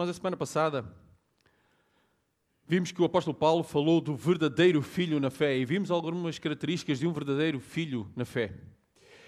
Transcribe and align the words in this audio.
Mas 0.00 0.08
a 0.08 0.14
semana 0.14 0.34
passada 0.34 0.82
vimos 2.66 2.90
que 2.90 3.02
o 3.02 3.04
apóstolo 3.04 3.36
Paulo 3.36 3.62
falou 3.62 4.00
do 4.00 4.16
verdadeiro 4.16 4.80
filho 4.80 5.20
na 5.20 5.28
fé 5.28 5.58
e 5.58 5.64
vimos 5.66 5.90
algumas 5.90 6.38
características 6.38 6.98
de 6.98 7.06
um 7.06 7.12
verdadeiro 7.12 7.60
filho 7.60 8.10
na 8.16 8.24
fé. 8.24 8.54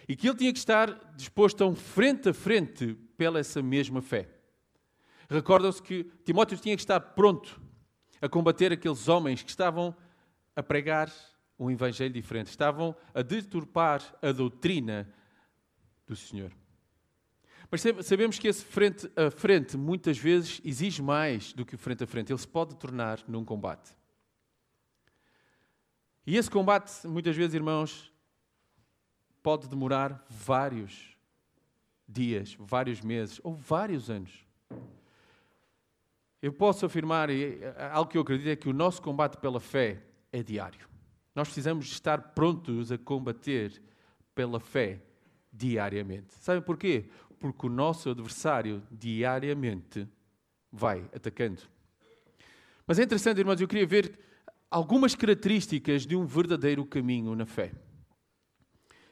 E 0.08 0.16
que 0.16 0.26
ele 0.26 0.38
tinha 0.38 0.50
que 0.50 0.58
estar 0.58 1.12
disposto 1.14 1.62
a 1.62 1.66
um 1.66 1.76
frente 1.76 2.30
a 2.30 2.32
frente 2.32 2.94
pela 3.18 3.38
essa 3.38 3.62
mesma 3.62 4.00
fé. 4.00 4.30
Recordam-se 5.28 5.82
que 5.82 6.04
Timóteo 6.24 6.56
tinha 6.56 6.74
que 6.74 6.82
estar 6.82 7.00
pronto 7.00 7.60
a 8.22 8.26
combater 8.26 8.72
aqueles 8.72 9.10
homens 9.10 9.42
que 9.42 9.50
estavam 9.50 9.94
a 10.56 10.62
pregar 10.62 11.12
um 11.58 11.70
evangelho 11.70 12.14
diferente, 12.14 12.46
estavam 12.46 12.96
a 13.12 13.20
deturpar 13.20 14.02
a 14.22 14.32
doutrina 14.32 15.06
do 16.06 16.16
Senhor. 16.16 16.50
Mas 17.72 17.80
sabemos 18.06 18.38
que 18.38 18.46
esse 18.46 18.62
frente 18.62 19.10
a 19.16 19.30
frente 19.30 19.78
muitas 19.78 20.18
vezes 20.18 20.60
exige 20.62 21.00
mais 21.00 21.54
do 21.54 21.64
que 21.64 21.74
o 21.74 21.78
frente 21.78 22.04
a 22.04 22.06
frente. 22.06 22.30
Ele 22.30 22.38
se 22.38 22.46
pode 22.46 22.76
tornar 22.76 23.24
num 23.26 23.46
combate. 23.46 23.96
E 26.26 26.36
esse 26.36 26.50
combate, 26.50 27.06
muitas 27.06 27.34
vezes, 27.34 27.54
irmãos, 27.54 28.12
pode 29.42 29.68
demorar 29.68 30.22
vários 30.28 31.16
dias, 32.06 32.54
vários 32.60 33.00
meses 33.00 33.40
ou 33.42 33.54
vários 33.54 34.10
anos. 34.10 34.46
Eu 36.42 36.52
posso 36.52 36.84
afirmar, 36.84 37.30
e 37.30 37.58
algo 37.90 38.10
que 38.10 38.18
eu 38.18 38.22
acredito 38.22 38.48
é 38.48 38.56
que 38.56 38.68
o 38.68 38.74
nosso 38.74 39.00
combate 39.00 39.38
pela 39.38 39.58
fé 39.58 40.04
é 40.30 40.42
diário. 40.42 40.86
Nós 41.34 41.48
precisamos 41.48 41.86
estar 41.86 42.34
prontos 42.34 42.92
a 42.92 42.98
combater 42.98 43.82
pela 44.34 44.60
fé 44.60 45.00
diariamente. 45.52 46.34
Sabem 46.40 46.62
porquê? 46.62 47.08
porque 47.42 47.66
o 47.66 47.68
nosso 47.68 48.08
adversário 48.08 48.80
diariamente 48.88 50.06
vai 50.70 51.00
atacando. 51.12 51.60
Mas 52.86 53.00
é 53.00 53.02
interessante, 53.02 53.38
irmãos, 53.38 53.60
eu 53.60 53.66
queria 53.66 53.84
ver 53.84 54.16
algumas 54.70 55.16
características 55.16 56.06
de 56.06 56.14
um 56.14 56.24
verdadeiro 56.24 56.86
caminho 56.86 57.34
na 57.34 57.44
fé. 57.44 57.72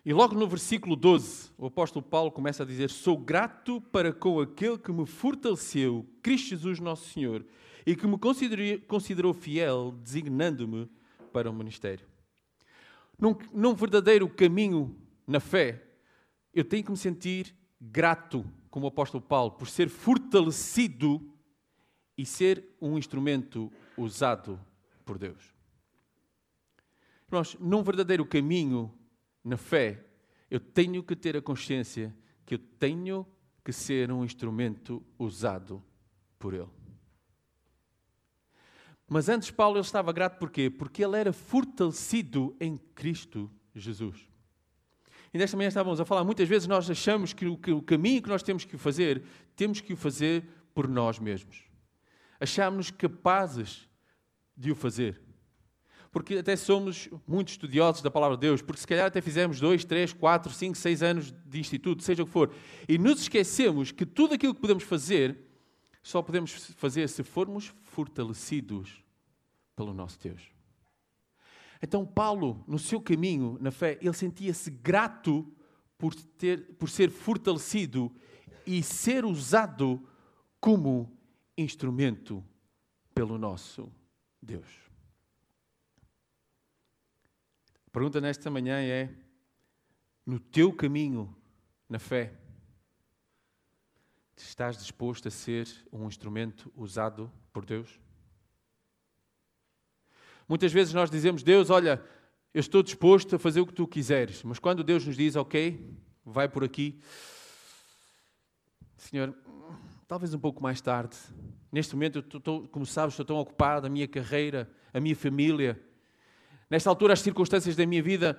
E 0.04 0.12
logo 0.12 0.36
no 0.36 0.46
versículo 0.46 0.94
12, 0.94 1.50
o 1.58 1.66
apóstolo 1.66 2.04
Paulo 2.04 2.30
começa 2.30 2.62
a 2.62 2.66
dizer: 2.66 2.88
Sou 2.88 3.18
grato 3.18 3.80
para 3.80 4.12
com 4.12 4.40
aquele 4.40 4.78
que 4.78 4.92
me 4.92 5.06
fortaleceu, 5.06 6.06
Cristo 6.22 6.50
Jesus 6.50 6.78
Nosso 6.78 7.10
Senhor, 7.10 7.44
e 7.84 7.96
que 7.96 8.06
me 8.06 8.16
considerou 8.86 9.34
fiel, 9.34 9.92
designando-me 10.04 10.88
para 11.32 11.50
o 11.50 11.52
ministério. 11.52 12.06
Num, 13.18 13.36
num 13.52 13.74
verdadeiro 13.74 14.28
caminho 14.28 14.96
na 15.26 15.40
fé, 15.40 15.89
eu 16.52 16.64
tenho 16.64 16.84
que 16.84 16.90
me 16.90 16.96
sentir 16.96 17.54
grato, 17.80 18.44
como 18.70 18.86
o 18.86 18.88
apóstolo 18.88 19.22
Paulo, 19.22 19.52
por 19.52 19.68
ser 19.68 19.88
fortalecido 19.88 21.20
e 22.16 22.26
ser 22.26 22.76
um 22.80 22.98
instrumento 22.98 23.72
usado 23.96 24.60
por 25.04 25.18
Deus. 25.18 25.54
Irmãos, 27.28 27.56
num 27.60 27.82
verdadeiro 27.82 28.26
caminho 28.26 28.92
na 29.44 29.56
fé, 29.56 30.04
eu 30.50 30.60
tenho 30.60 31.02
que 31.02 31.16
ter 31.16 31.36
a 31.36 31.42
consciência 31.42 32.14
que 32.44 32.54
eu 32.54 32.58
tenho 32.58 33.26
que 33.64 33.72
ser 33.72 34.10
um 34.10 34.24
instrumento 34.24 35.02
usado 35.18 35.82
por 36.38 36.54
Ele. 36.54 36.68
Mas 39.08 39.28
antes 39.28 39.50
Paulo 39.50 39.76
ele 39.76 39.84
estava 39.84 40.12
grato 40.12 40.38
porquê? 40.38 40.70
Porque 40.70 41.04
ele 41.04 41.16
era 41.16 41.32
fortalecido 41.32 42.56
em 42.60 42.76
Cristo 42.76 43.50
Jesus. 43.74 44.28
E 45.32 45.38
nesta 45.38 45.56
manhã 45.56 45.68
estávamos 45.68 46.00
a 46.00 46.04
falar, 46.04 46.24
muitas 46.24 46.48
vezes 46.48 46.66
nós 46.66 46.90
achamos 46.90 47.32
que 47.32 47.46
o, 47.46 47.56
que 47.56 47.70
o 47.70 47.80
caminho 47.80 48.22
que 48.22 48.28
nós 48.28 48.42
temos 48.42 48.64
que 48.64 48.76
fazer, 48.76 49.22
temos 49.54 49.80
que 49.80 49.92
o 49.92 49.96
fazer 49.96 50.44
por 50.74 50.88
nós 50.88 51.18
mesmos. 51.18 51.64
Achamos-nos 52.40 52.90
capazes 52.90 53.88
de 54.56 54.72
o 54.72 54.74
fazer. 54.74 55.20
Porque 56.10 56.36
até 56.36 56.56
somos 56.56 57.08
muito 57.26 57.50
estudiosos 57.50 58.02
da 58.02 58.10
palavra 58.10 58.36
de 58.36 58.40
Deus, 58.40 58.60
porque 58.60 58.80
se 58.80 58.86
calhar 58.86 59.06
até 59.06 59.20
fizemos 59.20 59.60
dois, 59.60 59.84
três, 59.84 60.12
quatro, 60.12 60.52
cinco, 60.52 60.76
seis 60.76 61.02
anos 61.02 61.32
de 61.46 61.60
instituto, 61.60 62.02
seja 62.02 62.24
o 62.24 62.26
que 62.26 62.32
for, 62.32 62.52
e 62.88 62.98
nos 62.98 63.20
esquecemos 63.20 63.92
que 63.92 64.04
tudo 64.04 64.34
aquilo 64.34 64.52
que 64.52 64.60
podemos 64.60 64.82
fazer, 64.82 65.38
só 66.02 66.20
podemos 66.20 66.52
fazer 66.74 67.08
se 67.08 67.22
formos 67.22 67.72
fortalecidos 67.82 69.04
pelo 69.76 69.94
nosso 69.94 70.18
Deus. 70.18 70.59
Então, 71.82 72.06
Paulo, 72.06 72.62
no 72.66 72.78
seu 72.78 73.00
caminho 73.00 73.56
na 73.60 73.70
fé, 73.70 73.98
ele 74.02 74.12
sentia-se 74.12 74.70
grato 74.70 75.50
por, 75.96 76.14
ter, 76.14 76.74
por 76.76 76.90
ser 76.90 77.10
fortalecido 77.10 78.14
e 78.66 78.82
ser 78.82 79.24
usado 79.24 80.06
como 80.60 81.18
instrumento 81.56 82.44
pelo 83.14 83.38
nosso 83.38 83.90
Deus. 84.40 84.68
A 87.86 87.90
pergunta 87.90 88.20
nesta 88.20 88.50
manhã 88.50 88.80
é: 88.80 89.12
no 90.24 90.38
teu 90.38 90.72
caminho 90.72 91.34
na 91.88 91.98
fé, 91.98 92.38
estás 94.36 94.76
disposto 94.76 95.28
a 95.28 95.30
ser 95.30 95.66
um 95.92 96.06
instrumento 96.06 96.72
usado 96.76 97.32
por 97.52 97.64
Deus? 97.64 97.98
Muitas 100.50 100.72
vezes 100.72 100.92
nós 100.92 101.08
dizemos, 101.08 101.44
Deus, 101.44 101.70
olha, 101.70 102.02
eu 102.52 102.58
estou 102.58 102.82
disposto 102.82 103.36
a 103.36 103.38
fazer 103.38 103.60
o 103.60 103.66
que 103.66 103.72
tu 103.72 103.86
quiseres, 103.86 104.42
mas 104.42 104.58
quando 104.58 104.82
Deus 104.82 105.06
nos 105.06 105.16
diz, 105.16 105.36
ok, 105.36 105.96
vai 106.24 106.48
por 106.48 106.64
aqui, 106.64 107.00
Senhor, 108.96 109.32
talvez 110.08 110.34
um 110.34 110.40
pouco 110.40 110.60
mais 110.60 110.80
tarde. 110.80 111.16
Neste 111.70 111.94
momento, 111.94 112.18
eu 112.18 112.38
estou, 112.38 112.66
como 112.66 112.84
sabes, 112.84 113.12
estou 113.12 113.24
tão 113.24 113.36
ocupado, 113.36 113.86
a 113.86 113.88
minha 113.88 114.08
carreira, 114.08 114.68
a 114.92 114.98
minha 114.98 115.14
família. 115.14 115.80
Nesta 116.68 116.90
altura, 116.90 117.12
as 117.12 117.20
circunstâncias 117.20 117.76
da 117.76 117.86
minha 117.86 118.02
vida 118.02 118.36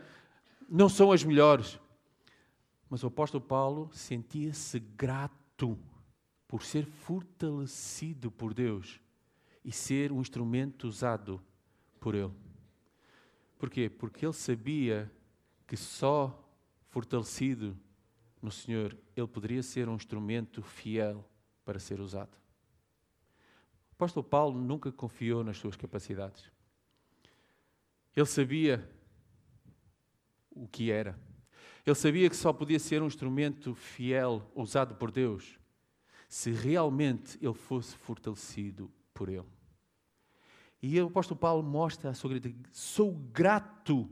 não 0.68 0.90
são 0.90 1.14
as 1.14 1.24
melhores. 1.24 1.80
Mas 2.90 3.04
o 3.04 3.08
apóstolo 3.08 3.42
Paulo 3.42 3.90
sentia-se 3.94 4.82
grato 4.82 5.80
por 6.46 6.62
ser 6.62 6.86
fortalecido 6.86 8.30
por 8.30 8.54
Deus 8.54 9.00
e 9.64 9.72
ser 9.72 10.12
um 10.12 10.20
instrumento 10.20 10.90
usado 10.90 11.42
por 12.02 12.16
ele. 12.16 12.34
Porquê? 13.58 13.90
Porque 13.90 14.26
ele 14.26 14.34
sabia 14.34 15.10
que 15.66 15.78
só 15.78 16.38
fortalecido 16.90 17.78
no 18.42 18.52
Senhor 18.52 18.98
ele 19.16 19.28
poderia 19.28 19.62
ser 19.62 19.88
um 19.88 19.96
instrumento 19.96 20.62
fiel 20.62 21.24
para 21.64 21.80
ser 21.80 22.02
usado. 22.02 22.36
O 23.92 23.94
apóstolo 23.94 24.24
Paulo 24.24 24.60
nunca 24.60 24.92
confiou 24.92 25.44
nas 25.44 25.58
suas 25.58 25.78
capacidades. 25.78 26.52
Ele 28.16 28.26
sabia 28.26 28.90
o 30.50 30.68
que 30.68 30.92
era. 30.92 31.18
Ele 31.86 31.96
sabia 31.96 32.30
que 32.30 32.36
só 32.36 32.52
podia 32.52 32.80
ser 32.80 33.02
um 33.02 33.08
instrumento 33.08 33.76
fiel 33.76 34.52
usado 34.56 34.96
por 34.96 35.12
Deus 35.12 35.60
se 36.28 36.50
realmente 36.50 37.38
ele 37.42 37.54
fosse 37.54 37.96
fortalecido 37.96 38.92
por 39.14 39.30
ele. 39.30 39.46
E 40.82 41.00
o 41.00 41.08
apóstolo 41.08 41.40
Paulo 41.40 41.62
mostra 41.62 42.10
a 42.10 42.14
sua 42.14 42.32
gratidão. 42.32 42.60
Sou 42.72 43.14
grato 43.14 44.10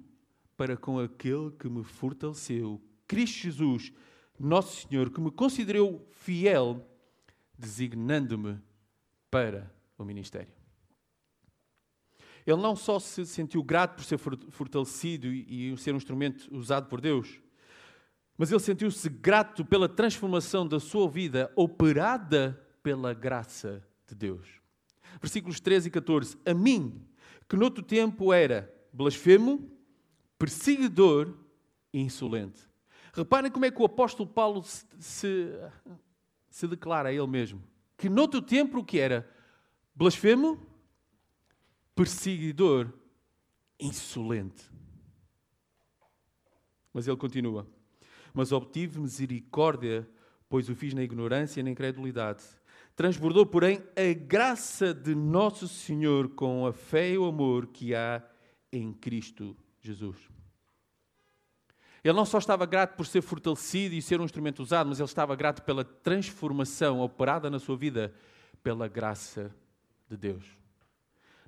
para 0.56 0.78
com 0.78 1.00
aquele 1.00 1.52
que 1.52 1.68
me 1.68 1.84
fortaleceu, 1.84 2.80
Cristo 3.07 3.40
Jesus, 3.40 3.91
nosso 4.38 4.88
Senhor, 4.88 5.09
que 5.09 5.19
me 5.19 5.31
considerou 5.31 6.06
fiel, 6.12 6.85
designando-me 7.57 8.59
para 9.31 9.74
o 9.97 10.03
ministério. 10.03 10.53
Ele 12.46 12.62
não 12.62 12.75
só 12.75 13.00
se 13.00 13.25
sentiu 13.25 13.63
grato 13.63 13.96
por 13.96 14.03
ser 14.03 14.18
fortalecido 14.18 15.28
e 15.28 15.75
ser 15.78 15.94
um 15.94 15.97
instrumento 15.97 16.53
usado 16.56 16.88
por 16.88 17.01
Deus, 17.01 17.40
mas 18.38 18.51
ele 18.51 18.59
sentiu-se 18.59 19.09
grato 19.09 19.66
pela 19.66 19.90
transformação 19.90 20.68
da 20.68 20.80
sua 20.80 21.09
vida 21.09 21.51
operada 21.56 22.66
pela 22.81 23.13
graça 23.13 23.84
de 24.07 24.15
Deus 24.15 24.59
versículos 25.22 25.60
13 25.60 25.88
e 25.88 25.92
14. 25.92 26.38
A 26.46 26.54
mim, 26.54 27.06
que 27.48 27.56
noutro 27.56 27.84
tempo 27.84 28.32
era 28.34 28.74
blasfemo, 28.94 29.70
perseguidor 30.38 31.34
e 31.94 32.00
insolente. 32.00 32.62
Reparem 33.14 33.52
como 33.52 33.66
é 33.66 33.72
que 33.72 33.82
o 33.82 33.86
apóstolo 33.86 34.30
Paulo 34.30 34.64
se, 34.64 34.86
se, 35.00 35.50
se 36.50 36.68
declara 36.68 37.10
a 37.10 37.14
ele 37.14 37.28
mesmo. 37.28 37.62
Que 37.98 38.08
noutro 38.08 38.42
tempo 38.42 38.80
o 38.80 38.86
que 38.86 39.00
era? 39.00 39.30
Blasfemo, 39.94 40.60
perseguidor, 41.94 42.94
insolente. 43.80 44.64
Mas 46.94 47.08
ele 47.08 47.18
continua. 47.18 47.68
Mas 48.34 48.52
obtive 48.52 49.00
misericórdia, 49.00 50.08
pois 50.48 50.70
o 50.70 50.76
fiz 50.76 50.94
na 50.94 51.04
ignorância 51.04 51.60
e 51.60 51.64
na 51.64 51.72
incredulidade. 51.72 52.44
Transbordou, 53.00 53.46
porém, 53.46 53.81
a 53.96 54.13
graça 54.13 54.94
de 54.94 55.16
nosso 55.16 55.69
Senhor 55.69 56.28
com 56.31 56.68
a 56.68 56.74
fé 56.74 57.12
e 57.12 57.18
o 57.18 57.24
amor 57.24 57.68
que 57.68 57.96
há 57.96 58.22
em 58.74 58.92
Cristo 58.92 59.56
Jesus. 59.81 60.18
Ele 62.04 62.13
não 62.13 62.25
só 62.25 62.40
estava 62.40 62.66
grato 62.66 62.98
por 62.98 63.06
ser 63.06 63.22
fortalecido 63.22 63.96
e 63.96 64.01
ser 64.01 64.19
um 64.19 64.25
instrumento 64.25 64.62
usado, 64.62 64.90
mas 64.90 65.00
ele 65.00 65.06
estava 65.06 65.34
grato 65.34 65.62
pela 65.62 65.86
transformação 65.86 67.00
operada 67.00 67.50
na 67.50 67.57
sua 67.57 67.78
vida 67.78 68.13
pela 68.62 68.86
graça 68.90 69.56
de 70.10 70.18
Deus. 70.18 70.44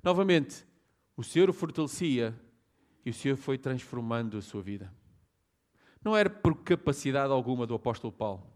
Novamente, 0.02 0.64
o 1.14 1.22
Senhor 1.22 1.50
o 1.50 1.52
fortalecia 1.52 2.34
e 3.04 3.10
o 3.10 3.14
Senhor 3.14 3.36
foi 3.36 3.58
transformando 3.58 4.38
a 4.38 4.40
sua 4.40 4.62
vida. 4.62 4.90
Não 6.02 6.16
era 6.16 6.30
por 6.30 6.62
capacidade 6.62 7.30
alguma 7.30 7.66
do 7.66 7.74
apóstolo 7.74 8.10
Paulo. 8.10 8.51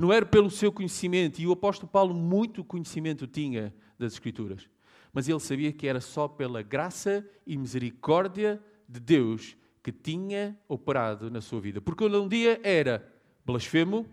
Não 0.00 0.10
era 0.10 0.24
pelo 0.24 0.50
seu 0.50 0.72
conhecimento, 0.72 1.40
e 1.40 1.46
o 1.46 1.52
apóstolo 1.52 1.90
Paulo 1.90 2.14
muito 2.14 2.64
conhecimento 2.64 3.26
tinha 3.26 3.74
das 3.98 4.14
Escrituras. 4.14 4.66
Mas 5.12 5.28
ele 5.28 5.38
sabia 5.40 5.70
que 5.72 5.86
era 5.86 6.00
só 6.00 6.26
pela 6.26 6.62
graça 6.62 7.28
e 7.46 7.54
misericórdia 7.58 8.62
de 8.88 8.98
Deus 8.98 9.56
que 9.82 9.92
tinha 9.92 10.58
operado 10.66 11.30
na 11.30 11.42
sua 11.42 11.60
vida. 11.60 11.82
Porque 11.82 12.02
um 12.04 12.28
dia 12.28 12.58
era 12.62 13.06
blasfemo, 13.44 14.06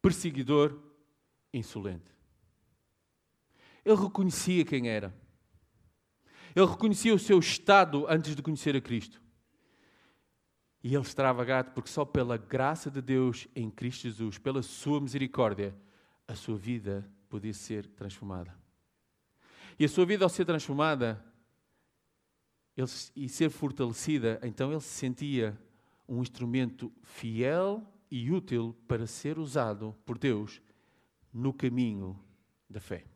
perseguidor, 0.00 0.78
insolente. 1.52 2.12
Ele 3.84 3.96
reconhecia 3.96 4.64
quem 4.64 4.88
era. 4.88 5.12
Ele 6.54 6.66
reconhecia 6.66 7.12
o 7.12 7.18
seu 7.18 7.40
estado 7.40 8.06
antes 8.08 8.36
de 8.36 8.42
conhecer 8.42 8.76
a 8.76 8.80
Cristo. 8.80 9.20
E 10.84 10.94
ele 10.94 11.02
estava 11.02 11.42
grato 11.46 11.72
porque 11.72 11.88
só 11.88 12.04
pela 12.04 12.36
graça 12.36 12.90
de 12.90 13.00
Deus 13.00 13.48
em 13.56 13.70
Cristo 13.70 14.02
Jesus, 14.02 14.36
pela 14.36 14.62
sua 14.62 15.00
misericórdia, 15.00 15.74
a 16.28 16.34
sua 16.34 16.58
vida 16.58 17.10
podia 17.30 17.54
ser 17.54 17.86
transformada. 17.86 18.54
E 19.78 19.86
a 19.86 19.88
sua 19.88 20.04
vida, 20.04 20.26
ao 20.26 20.28
ser 20.28 20.44
transformada 20.44 21.24
ele, 22.76 22.86
e 23.16 23.30
ser 23.30 23.48
fortalecida, 23.48 24.38
então 24.42 24.70
ele 24.70 24.80
se 24.82 24.88
sentia 24.88 25.58
um 26.06 26.20
instrumento 26.20 26.92
fiel 27.02 27.82
e 28.10 28.30
útil 28.30 28.76
para 28.86 29.06
ser 29.06 29.38
usado 29.38 29.96
por 30.04 30.18
Deus 30.18 30.60
no 31.32 31.54
caminho 31.54 32.22
da 32.68 32.78
fé. 32.78 33.06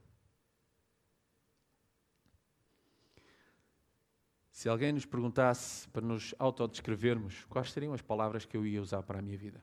Se 4.59 4.69
alguém 4.69 4.91
nos 4.91 5.07
perguntasse 5.07 5.89
para 5.91 6.05
nos 6.05 6.35
autodescrevermos, 6.37 7.45
quais 7.45 7.71
seriam 7.71 7.95
as 7.95 8.03
palavras 8.03 8.45
que 8.45 8.57
eu 8.57 8.67
ia 8.67 8.83
usar 8.83 9.05
para 9.05 9.21
a 9.21 9.23
minha 9.23 9.39
vida? 9.39 9.63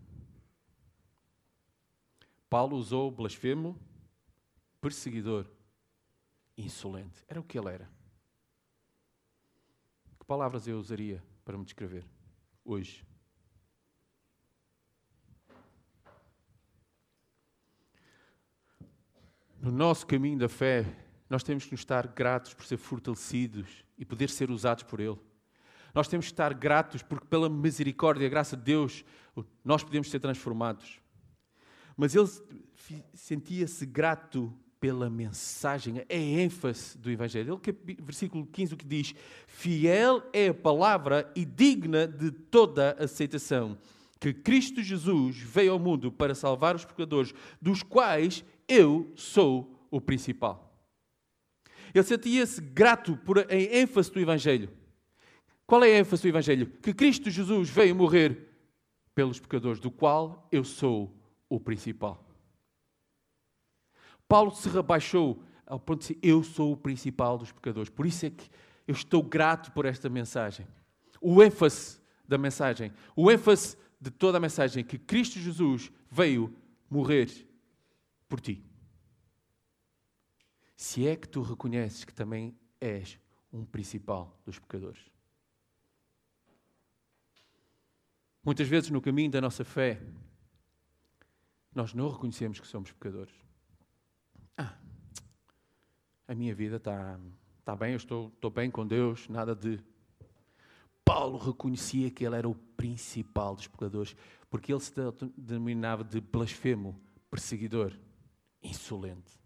Paulo 2.50 2.78
usou 2.78 3.12
blasfemo, 3.12 3.78
perseguidor, 4.80 5.52
insolente. 6.58 7.26
Era 7.28 7.42
o 7.42 7.44
que 7.44 7.60
ele 7.60 7.68
era. 7.74 7.90
Que 10.18 10.26
palavras 10.26 10.66
eu 10.66 10.80
usaria 10.80 11.22
para 11.44 11.58
me 11.58 11.66
descrever 11.66 12.06
hoje? 12.64 13.06
No 19.60 19.74
nosso 19.74 20.08
caminho 20.08 20.40
da 20.40 20.48
fé, 20.48 20.86
nós 21.30 21.44
temos 21.44 21.66
que 21.66 21.74
nos 21.74 21.82
estar 21.82 22.08
gratos 22.08 22.54
por 22.54 22.66
ser 22.66 22.78
fortalecidos 22.78 23.85
e 23.98 24.06
poder 24.06 24.30
ser 24.30 24.50
usados 24.50 24.84
por 24.84 25.00
Ele. 25.00 25.18
Nós 25.94 26.08
temos 26.08 26.26
que 26.26 26.34
estar 26.34 26.54
gratos 26.54 27.02
porque, 27.02 27.26
pela 27.28 27.50
misericórdia 27.50 28.26
e 28.26 28.30
graça 28.30 28.58
de 28.58 28.64
Deus, 28.64 29.06
nós 29.64 29.84
podemos 29.84 30.10
ser 30.10 30.20
transformados. 30.20 31.00
Mas 31.96 32.14
ele 32.14 32.28
sentia-se 33.14 33.86
grato 33.86 34.54
pela 34.80 35.10
mensagem, 35.10 36.00
a 36.00 36.14
ênfase 36.14 36.98
do 36.98 37.10
Evangelho. 37.10 37.60
Ele, 37.66 37.98
versículo 38.02 38.46
15, 38.46 38.74
o 38.74 38.78
que 38.78 38.86
diz: 38.86 39.16
Fiel 39.48 40.22
é 40.34 40.50
a 40.50 40.54
palavra 40.54 41.32
e 41.36 41.46
digna 41.46 42.08
de 42.08 42.30
toda 42.30 42.96
aceitação, 43.00 43.78
que 44.20 44.34
Cristo 44.34 44.84
Jesus 44.84 45.38
veio 45.38 45.72
ao 45.72 45.80
mundo 45.80 46.12
para 46.12 46.36
salvar 46.36 46.76
os 46.76 46.86
pecadores, 46.86 47.34
dos 47.62 47.82
quais 47.82 48.44
eu 48.68 49.12
sou 49.16 49.74
o 49.90 50.02
principal. 50.02 50.65
Ele 51.96 52.04
sentia-se 52.04 52.60
grato 52.60 53.16
por 53.16 53.40
a 53.40 53.56
ênfase 53.56 54.12
do 54.12 54.20
Evangelho. 54.20 54.70
Qual 55.66 55.82
é 55.82 55.94
a 55.94 56.00
ênfase 56.00 56.24
do 56.24 56.28
Evangelho? 56.28 56.68
Que 56.82 56.94
Cristo 56.94 57.30
Jesus 57.30 57.70
veio 57.70 57.96
morrer 57.96 58.50
pelos 59.16 59.40
pecadores, 59.40 59.80
do 59.80 59.90
qual 59.90 60.46
eu 60.52 60.66
sou 60.66 61.18
o 61.48 61.58
principal. 61.58 62.22
Paulo 64.28 64.52
se 64.52 64.68
rebaixou 64.68 65.42
ao 65.66 65.80
ponto 65.80 66.02
de 66.02 66.08
dizer: 66.16 66.20
Eu 66.22 66.44
sou 66.44 66.74
o 66.74 66.78
principal 66.78 67.38
dos 67.38 67.54
pecadores. 67.54 67.90
Por 67.90 68.06
isso 68.06 68.26
é 68.26 68.30
que 68.30 68.50
eu 68.86 68.94
estou 68.94 69.24
grato 69.24 69.72
por 69.72 69.86
esta 69.86 70.10
mensagem. 70.10 70.68
O 71.22 71.42
ênfase 71.42 72.02
da 72.28 72.38
mensagem, 72.38 72.92
o 73.16 73.32
ênfase 73.32 73.78
de 74.02 74.12
toda 74.12 74.38
a 74.38 74.42
mensagem, 74.42 74.84
que 74.84 74.98
Cristo 74.98 75.40
Jesus 75.40 75.90
veio 76.12 76.54
morrer 76.90 77.32
por 78.28 78.42
ti 78.42 78.65
se 80.76 81.08
é 81.08 81.16
que 81.16 81.28
tu 81.28 81.42
reconheces 81.42 82.04
que 82.04 82.14
também 82.14 82.58
és 82.80 83.18
um 83.52 83.66
principal 83.66 84.38
dos 84.46 84.60
pecadores. 84.60 85.02
Muitas 88.44 88.68
vezes 88.68 88.90
no 88.90 89.02
caminho 89.02 89.32
da 89.32 89.42
nossa 89.42 89.64
fé, 89.64 90.02
nós 91.74 91.94
não 91.94 92.10
reconhecemos 92.10 92.60
que 92.60 92.68
somos 92.68 92.92
pecadores. 92.92 93.34
Ah, 94.58 94.78
a 96.28 96.36
minha 96.36 96.54
vida 96.54 96.76
está 96.76 97.20
tá 97.64 97.76
bem, 97.76 97.92
eu 97.92 97.98
estou, 97.98 98.28
estou 98.28 98.52
bem 98.52 98.70
com 98.70 98.86
Deus, 98.86 99.28
nada 99.30 99.56
de. 99.56 99.80
Paulo 101.04 101.38
reconhecia 101.38 102.12
que 102.12 102.26
ele 102.26 102.36
era 102.36 102.50
o 102.50 102.56
principal 102.56 103.56
dos 103.56 103.68
pecadores, 103.68 104.16
porque 104.50 104.74
ele 104.74 104.80
se 104.80 104.94
denominava 105.38 106.04
de 106.04 106.20
blasfemo, 106.20 107.00
perseguidor, 107.30 107.98
insolente 108.62 109.45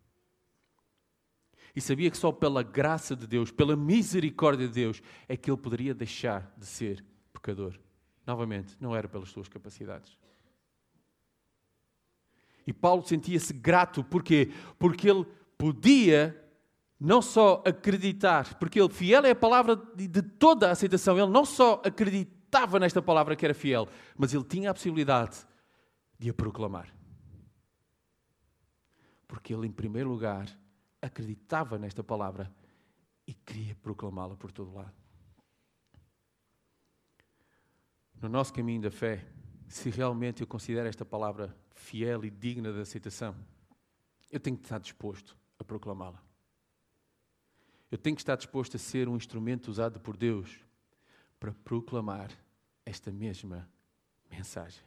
e 1.76 1.82
sabia 1.82 2.10
que 2.10 2.18
só 2.18 2.32
pela 2.32 2.64
graça 2.64 3.16
de 3.16 3.28
Deus, 3.28 3.52
pela 3.52 3.76
misericórdia 3.76 4.68
de 4.68 4.74
Deus, 4.74 5.02
é 5.28 5.38
que 5.38 5.50
ele 5.50 5.58
poderia 5.58 5.94
deixar 5.94 6.54
de 6.58 6.66
ser 6.66 7.04
pecador. 7.34 7.80
Novamente, 8.26 8.76
não 8.80 8.96
era 8.96 9.08
pelas 9.08 9.30
suas 9.30 9.48
capacidades. 9.48 10.18
E 12.66 12.74
Paulo 12.74 13.04
sentia-se 13.04 13.54
grato, 13.54 14.04
porquê? 14.04 14.52
Porque 14.78 15.10
ele 15.10 15.26
podia 15.58 16.40
não 17.00 17.22
só 17.22 17.64
acreditar, 17.66 18.56
porque 18.60 18.80
ele 18.80 18.90
fiel 18.90 19.26
é 19.26 19.32
a 19.32 19.36
palavra 19.36 19.76
de 19.96 20.22
toda 20.22 20.68
a 20.68 20.72
aceitação, 20.72 21.18
ele 21.18 21.32
não 21.32 21.46
só 21.46 21.82
acreditava 21.84 22.78
nesta 22.80 23.02
palavra 23.02 23.36
que 23.36 23.46
era 23.46 23.54
fiel, 23.54 23.88
mas 24.18 24.34
ele 24.34 24.44
tinha 24.44 24.70
a 24.70 24.74
possibilidade 24.74 25.38
de 26.20 26.30
a 26.30 26.34
proclamar. 26.34 26.94
Porque 29.28 29.54
ele, 29.54 29.68
em 29.68 29.72
primeiro 29.72 30.10
lugar, 30.10 30.48
acreditava 31.02 31.78
nesta 31.78 32.04
palavra 32.04 32.54
e 33.26 33.34
queria 33.34 33.76
proclamá-la 33.76 34.36
por 34.36 34.52
todo 34.52 34.74
lado. 34.74 34.94
No 38.22 38.28
nosso 38.28 38.54
caminho 38.54 38.82
da 38.82 38.92
fé, 38.92 39.26
se 39.68 39.90
realmente 39.90 40.42
eu 40.42 40.48
considero 40.48 40.90
esta 40.90 41.06
palavra 41.06 41.56
fiel 41.74 42.26
e 42.26 42.30
digna 42.30 42.74
de 42.74 42.82
aceitação, 42.82 43.36
eu 44.32 44.40
tenho 44.40 44.58
que 44.58 44.64
estar 44.64 44.80
disposto 44.80 45.38
a 45.58 45.64
proclamá-la. 45.64 46.22
Eu 47.92 47.98
tenho 47.98 48.16
que 48.16 48.22
estar 48.22 48.36
disposto 48.36 48.76
a 48.76 48.80
ser 48.80 49.08
um 49.08 49.16
instrumento 49.16 49.70
usado 49.70 50.00
por 50.00 50.18
Deus 50.18 50.60
para 51.40 51.54
proclamar 51.54 52.32
esta 52.86 53.12
mesma 53.12 53.70
mensagem. 54.30 54.84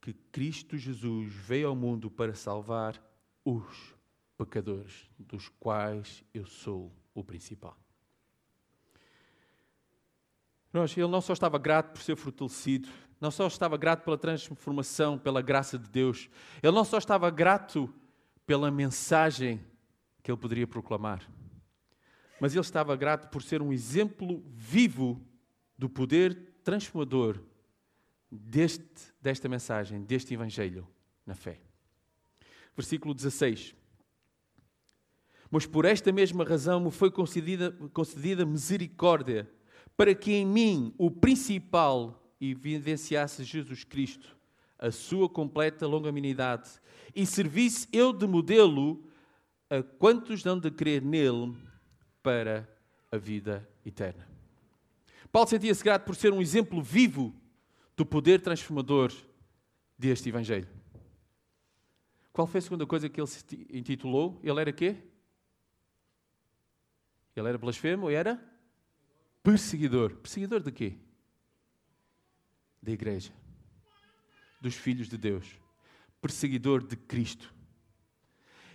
Que 0.00 0.12
Cristo 0.12 0.76
Jesus 0.76 1.32
veio 1.32 1.68
ao 1.68 1.76
mundo 1.76 2.10
para 2.10 2.34
salvar 2.34 3.02
os 3.44 3.97
pecadores, 4.38 5.10
dos 5.18 5.48
quais 5.60 6.24
eu 6.32 6.46
sou 6.46 6.92
o 7.12 7.24
principal. 7.24 7.76
Ele 10.72 11.08
não 11.08 11.20
só 11.20 11.32
estava 11.32 11.58
grato 11.58 11.92
por 11.92 12.02
ser 12.02 12.14
fortalecido, 12.14 12.88
não 13.20 13.32
só 13.32 13.48
estava 13.48 13.76
grato 13.76 14.04
pela 14.04 14.16
transformação, 14.16 15.18
pela 15.18 15.42
graça 15.42 15.76
de 15.76 15.88
Deus, 15.90 16.30
ele 16.62 16.72
não 16.72 16.84
só 16.84 16.98
estava 16.98 17.28
grato 17.30 17.92
pela 18.46 18.70
mensagem 18.70 19.60
que 20.22 20.30
ele 20.30 20.38
poderia 20.38 20.66
proclamar, 20.66 21.28
mas 22.40 22.52
ele 22.52 22.60
estava 22.60 22.94
grato 22.94 23.28
por 23.28 23.42
ser 23.42 23.60
um 23.60 23.72
exemplo 23.72 24.44
vivo 24.54 25.20
do 25.76 25.88
poder 25.88 26.60
transformador 26.62 27.40
deste, 28.30 28.84
desta 29.20 29.48
mensagem, 29.48 30.02
deste 30.02 30.34
Evangelho 30.34 30.86
na 31.26 31.34
fé. 31.34 31.60
Versículo 32.76 33.14
16. 33.14 33.74
Mas 35.50 35.66
por 35.66 35.84
esta 35.84 36.12
mesma 36.12 36.44
razão 36.44 36.80
me 36.80 36.90
foi 36.90 37.10
concedida, 37.10 37.72
concedida 37.92 38.44
misericórdia, 38.44 39.50
para 39.96 40.14
que 40.14 40.32
em 40.32 40.46
mim, 40.46 40.94
o 40.98 41.10
principal, 41.10 42.22
evidenciasse 42.40 43.42
Jesus 43.44 43.82
Cristo, 43.82 44.36
a 44.78 44.90
sua 44.90 45.28
completa 45.28 45.86
longanimidade, 45.86 46.70
e 47.14 47.26
servisse 47.26 47.88
eu 47.92 48.12
de 48.12 48.26
modelo 48.26 49.04
a 49.68 49.82
quantos 49.82 50.42
dão 50.42 50.58
de 50.58 50.70
crer 50.70 51.02
nele 51.02 51.54
para 52.22 52.68
a 53.10 53.16
vida 53.16 53.68
eterna. 53.84 54.28
Paulo 55.32 55.48
sentia-se 55.48 55.82
grato 55.82 56.04
por 56.04 56.14
ser 56.14 56.32
um 56.32 56.40
exemplo 56.40 56.80
vivo 56.82 57.34
do 57.96 58.06
poder 58.06 58.40
transformador 58.40 59.12
deste 59.98 60.28
Evangelho. 60.28 60.68
Qual 62.32 62.46
foi 62.46 62.58
a 62.58 62.62
segunda 62.62 62.86
coisa 62.86 63.08
que 63.08 63.20
ele 63.20 63.26
se 63.26 63.44
intitulou? 63.72 64.38
Ele 64.42 64.60
era 64.60 64.72
quê? 64.72 64.96
Ele 67.38 67.48
era 67.48 67.58
blasfemo 67.58 68.10
e 68.10 68.14
era 68.14 68.40
perseguidor. 69.42 70.14
Perseguidor 70.16 70.62
de 70.62 70.72
quê? 70.72 70.94
Da 72.82 72.92
igreja. 72.92 73.32
Dos 74.60 74.74
filhos 74.74 75.08
de 75.08 75.16
Deus. 75.16 75.46
Perseguidor 76.20 76.82
de 76.82 76.96
Cristo. 76.96 77.54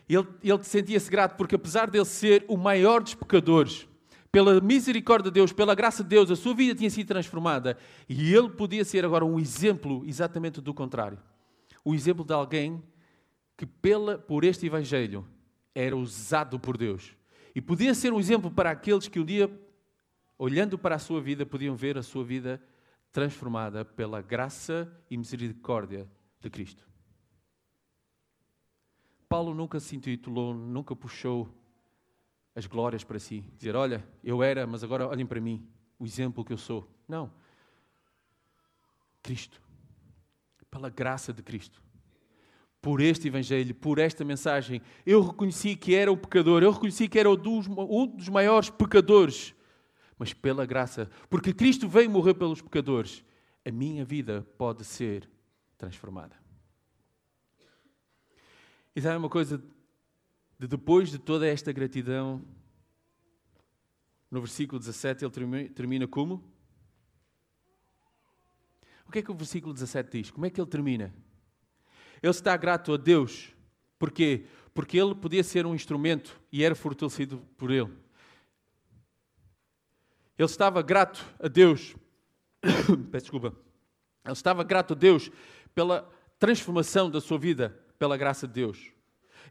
Ele, 0.08 0.27
ele 0.43 0.63
sentia-se 0.63 1.10
grato 1.10 1.36
porque, 1.36 1.55
apesar 1.55 1.89
de 1.89 1.98
ele 1.98 2.05
ser 2.05 2.46
o 2.48 2.58
maior 2.58 3.01
dos 3.01 3.15
pecadores, 3.15 3.88
pela 4.32 4.60
misericórdia 4.60 5.29
de 5.29 5.36
Deus, 5.36 5.53
pela 5.53 5.75
graça 5.75 6.03
de 6.03 6.10
Deus, 6.10 6.32
a 6.32 6.36
sua 6.36 6.55
vida 6.55 6.74
tinha 6.74 6.89
sido 6.89 7.08
transformada 7.08 7.77
e 8.10 8.34
ele 8.34 8.50
podia 8.50 8.84
ser 8.84 9.05
agora 9.05 9.24
um 9.24 9.39
exemplo 9.39 10.03
exatamente 10.05 10.60
do 10.60 10.74
contrário. 10.74 11.20
O 11.86 11.93
exemplo 11.93 12.25
de 12.25 12.34
alguém 12.34 12.82
que, 13.55 13.65
pela, 13.65 14.17
por 14.17 14.43
este 14.43 14.65
Evangelho, 14.65 15.25
era 15.75 15.96
usado 15.96 16.60
por 16.60 16.77
Deus. 16.77 17.15
E 17.55 17.62
podia 17.62 17.93
ser 17.93 18.12
um 18.12 18.19
exemplo 18.19 18.50
para 18.50 18.72
aqueles 18.72 19.07
que 19.07 19.19
um 19.19 19.25
dia, 19.25 19.50
olhando 20.38 20.77
para 20.77 20.95
a 20.95 21.00
sua 21.00 21.22
vida, 21.22 21.45
podiam 21.45 21.75
ver 21.75 21.98
a 21.98 22.03
sua 22.03 22.24
vida 22.24 22.62
transformada 23.12 23.86
pela 23.86 24.22
graça 24.22 24.91
e 25.10 25.15
misericórdia 25.15 26.10
de 26.39 26.50
Cristo. 26.50 26.88
Paulo 29.29 29.53
nunca 29.53 29.79
se 29.79 29.95
intitulou, 29.95 30.53
nunca 30.53 30.95
puxou 30.95 31.53
as 32.55 32.65
glórias 32.65 33.03
para 33.03 33.19
si. 33.19 33.41
Dizer, 33.57 33.75
olha, 33.75 34.07
eu 34.24 34.41
era, 34.41 34.65
mas 34.65 34.83
agora 34.83 35.07
olhem 35.07 35.25
para 35.25 35.39
mim, 35.39 35.67
o 36.00 36.05
exemplo 36.05 36.43
que 36.43 36.53
eu 36.53 36.57
sou. 36.57 36.88
Não. 37.07 37.31
Cristo. 39.22 39.62
Pela 40.69 40.89
graça 40.89 41.31
de 41.31 41.43
Cristo. 41.43 41.83
Por 42.84 43.00
este 43.00 43.30
Evangelho, 43.30 43.74
por 43.74 43.98
esta 43.98 44.25
mensagem, 44.25 44.82
eu 45.06 45.22
reconheci 45.22 45.74
que 45.74 45.96
era 45.96 46.12
o 46.12 46.18
pecador, 46.18 46.62
eu 46.62 46.72
reconheci 46.72 47.08
que 47.08 47.18
era 47.18 47.30
um 47.30 47.36
dos, 47.38 48.28
maiores 48.28 48.70
pecadores. 48.70 49.56
Mas 50.20 50.34
pela 50.34 50.66
graça, 50.66 51.10
porque 51.30 51.54
Cristo 51.54 51.88
veio 51.88 52.12
morrer 52.12 52.34
pelos 52.34 52.62
pecadores, 52.62 53.24
a 53.66 53.72
minha 53.72 54.04
vida 54.04 54.46
pode 54.58 54.84
ser 54.84 55.30
transformada. 55.78 56.36
E 58.94 59.02
sabe 59.02 59.16
uma 59.16 59.30
coisa? 59.30 59.63
de 60.60 60.68
depois 60.68 61.10
de 61.10 61.20
toda 61.20 61.48
esta 61.48 61.72
gratidão, 61.72 62.42
no 64.30 64.42
versículo 64.42 64.78
17 64.78 65.25
ele 65.25 65.70
termina 65.70 66.06
como? 66.06 66.44
O 69.08 69.12
que 69.12 69.20
é 69.20 69.22
que 69.22 69.32
o 69.32 69.36
versículo 69.36 69.74
17 69.74 70.10
diz? 70.12 70.32
Como 70.32 70.46
é 70.46 70.50
que 70.50 70.60
ele 70.60 70.70
termina? 70.70 71.13
Ele 72.24 72.32
está 72.32 72.56
grato 72.56 72.94
a 72.94 72.98
Deus. 72.98 73.53
Porquê? 74.00 74.46
Porque 74.74 74.98
ele 74.98 75.13
podia 75.13 75.44
ser 75.44 75.65
um 75.65 75.75
instrumento 75.75 76.39
e 76.50 76.63
era 76.63 76.74
fortalecido 76.74 77.46
por 77.58 77.70
ele. 77.70 77.92
Ele 80.38 80.46
estava 80.46 80.82
grato 80.82 81.24
a 81.38 81.50
Deus. 81.50 81.94
Peço 83.12 83.24
desculpa. 83.24 83.53
Ele 84.24 84.34
estava 84.34 84.63
grato 84.63 84.94
a 84.94 84.96
Deus 84.96 85.30
pela 85.75 86.10
transformação 86.39 87.10
da 87.10 87.20
sua 87.20 87.38
vida, 87.38 87.77
pela 88.00 88.15
graça 88.15 88.48
de 88.48 88.53
Deus. 88.53 88.77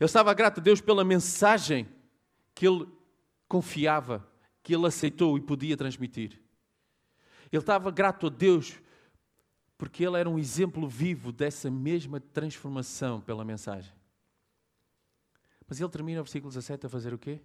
Ele 0.00 0.07
estava 0.07 0.33
grato 0.33 0.59
a 0.59 0.62
Deus 0.62 0.81
pela 0.81 1.05
mensagem 1.05 1.87
que 2.55 2.67
ele 2.67 2.88
confiava, 3.47 4.26
que 4.62 4.75
ele 4.75 4.87
aceitou 4.87 5.37
e 5.37 5.43
podia 5.43 5.76
transmitir. 5.76 6.41
Ele 7.52 7.61
estava 7.61 7.91
grato 7.91 8.29
a 8.29 8.31
Deus 8.31 8.81
porque 9.83 10.07
ele 10.07 10.17
era 10.17 10.31
um 10.31 10.39
exemplo 10.39 10.87
vivo 10.87 11.33
dessa 11.33 11.69
mesma 11.69 12.21
transformação 12.21 13.21
pela 13.21 13.45
mensagem. 13.45 13.93
Mas 15.67 15.81
ele 15.81 15.91
termina 15.91 16.21
o 16.21 16.23
versículo 16.23 16.53
17 16.53 16.87
a 16.87 16.89
fazer 16.89 17.12
o 17.12 17.19
quê? 17.19 17.41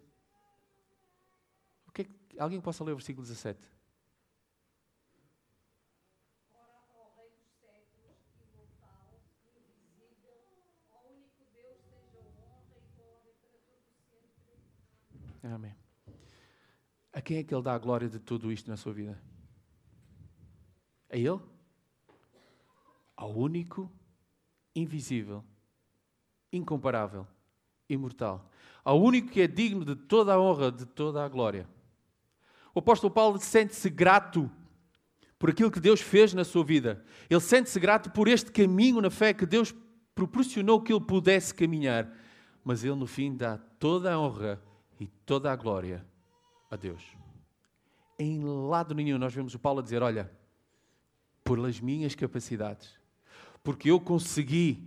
O 1.87 1.91
que, 1.91 2.03
é 2.03 2.05
que 2.05 2.39
alguém 2.39 2.61
possa 2.61 2.83
ler 2.83 2.91
o 2.91 2.95
versículo 2.95 3.25
17? 3.25 3.59
Amém. 15.41 15.75
A 17.11 17.19
quem 17.19 17.37
é 17.37 17.43
que 17.43 17.51
Ele 17.51 17.63
dá 17.63 17.73
a 17.73 17.79
glória 17.79 18.07
de 18.07 18.19
tudo 18.19 18.51
isto 18.51 18.69
na 18.69 18.77
sua 18.77 18.93
vida? 18.93 19.19
A 21.09 21.17
Ele? 21.17 21.56
Ao 23.17 23.35
único, 23.35 23.91
invisível, 24.75 25.43
incomparável, 26.53 27.27
imortal. 27.89 28.49
Ao 28.85 29.01
único 29.01 29.29
que 29.29 29.41
é 29.41 29.47
digno 29.47 29.83
de 29.83 29.95
toda 29.95 30.33
a 30.33 30.39
honra, 30.39 30.71
de 30.71 30.85
toda 30.85 31.25
a 31.25 31.27
glória. 31.27 31.67
O 32.73 32.79
apóstolo 32.79 33.11
Paulo 33.11 33.39
sente-se 33.39 33.89
grato 33.89 34.49
por 35.39 35.49
aquilo 35.49 35.71
que 35.71 35.79
Deus 35.79 35.99
fez 35.99 36.33
na 36.33 36.43
sua 36.43 36.63
vida. 36.63 37.03
Ele 37.29 37.41
sente-se 37.41 37.79
grato 37.79 38.11
por 38.11 38.27
este 38.27 38.51
caminho 38.51 39.01
na 39.01 39.09
fé 39.09 39.33
que 39.33 39.45
Deus 39.45 39.73
proporcionou 40.15 40.81
que 40.81 40.93
ele 40.93 41.03
pudesse 41.03 41.53
caminhar. 41.53 42.11
Mas 42.63 42.83
ele, 42.83 42.95
no 42.95 43.07
fim, 43.07 43.35
dá 43.35 43.57
toda 43.57 44.13
a 44.13 44.19
honra 44.19 44.61
e 44.99 45.07
toda 45.07 45.51
a 45.51 45.55
glória 45.55 46.05
a 46.69 46.75
Deus. 46.75 47.03
Em 48.19 48.43
lado 48.43 48.95
nenhum 48.95 49.17
nós 49.17 49.33
vemos 49.33 49.53
o 49.53 49.59
Paulo 49.59 49.79
a 49.79 49.83
dizer: 49.83 50.01
Olha, 50.01 50.31
pelas 51.43 51.79
minhas 51.79 52.15
capacidades, 52.15 52.97
porque 53.67 53.91
eu 53.91 53.99
consegui, 53.99 54.81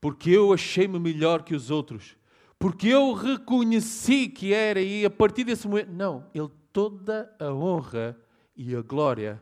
porque 0.00 0.30
eu 0.30 0.54
achei-me 0.54 0.98
melhor 0.98 1.42
que 1.42 1.54
os 1.54 1.70
outros, 1.70 2.16
porque 2.58 2.88
eu 2.88 3.12
reconheci 3.12 4.26
que 4.26 4.54
era, 4.54 4.80
e 4.80 5.04
a 5.04 5.10
partir 5.10 5.44
desse 5.44 5.68
momento. 5.68 5.92
Não, 5.92 6.26
ele 6.34 6.48
toda 6.72 7.30
a 7.38 7.52
honra 7.52 8.18
e 8.56 8.74
a 8.74 8.80
glória 8.80 9.38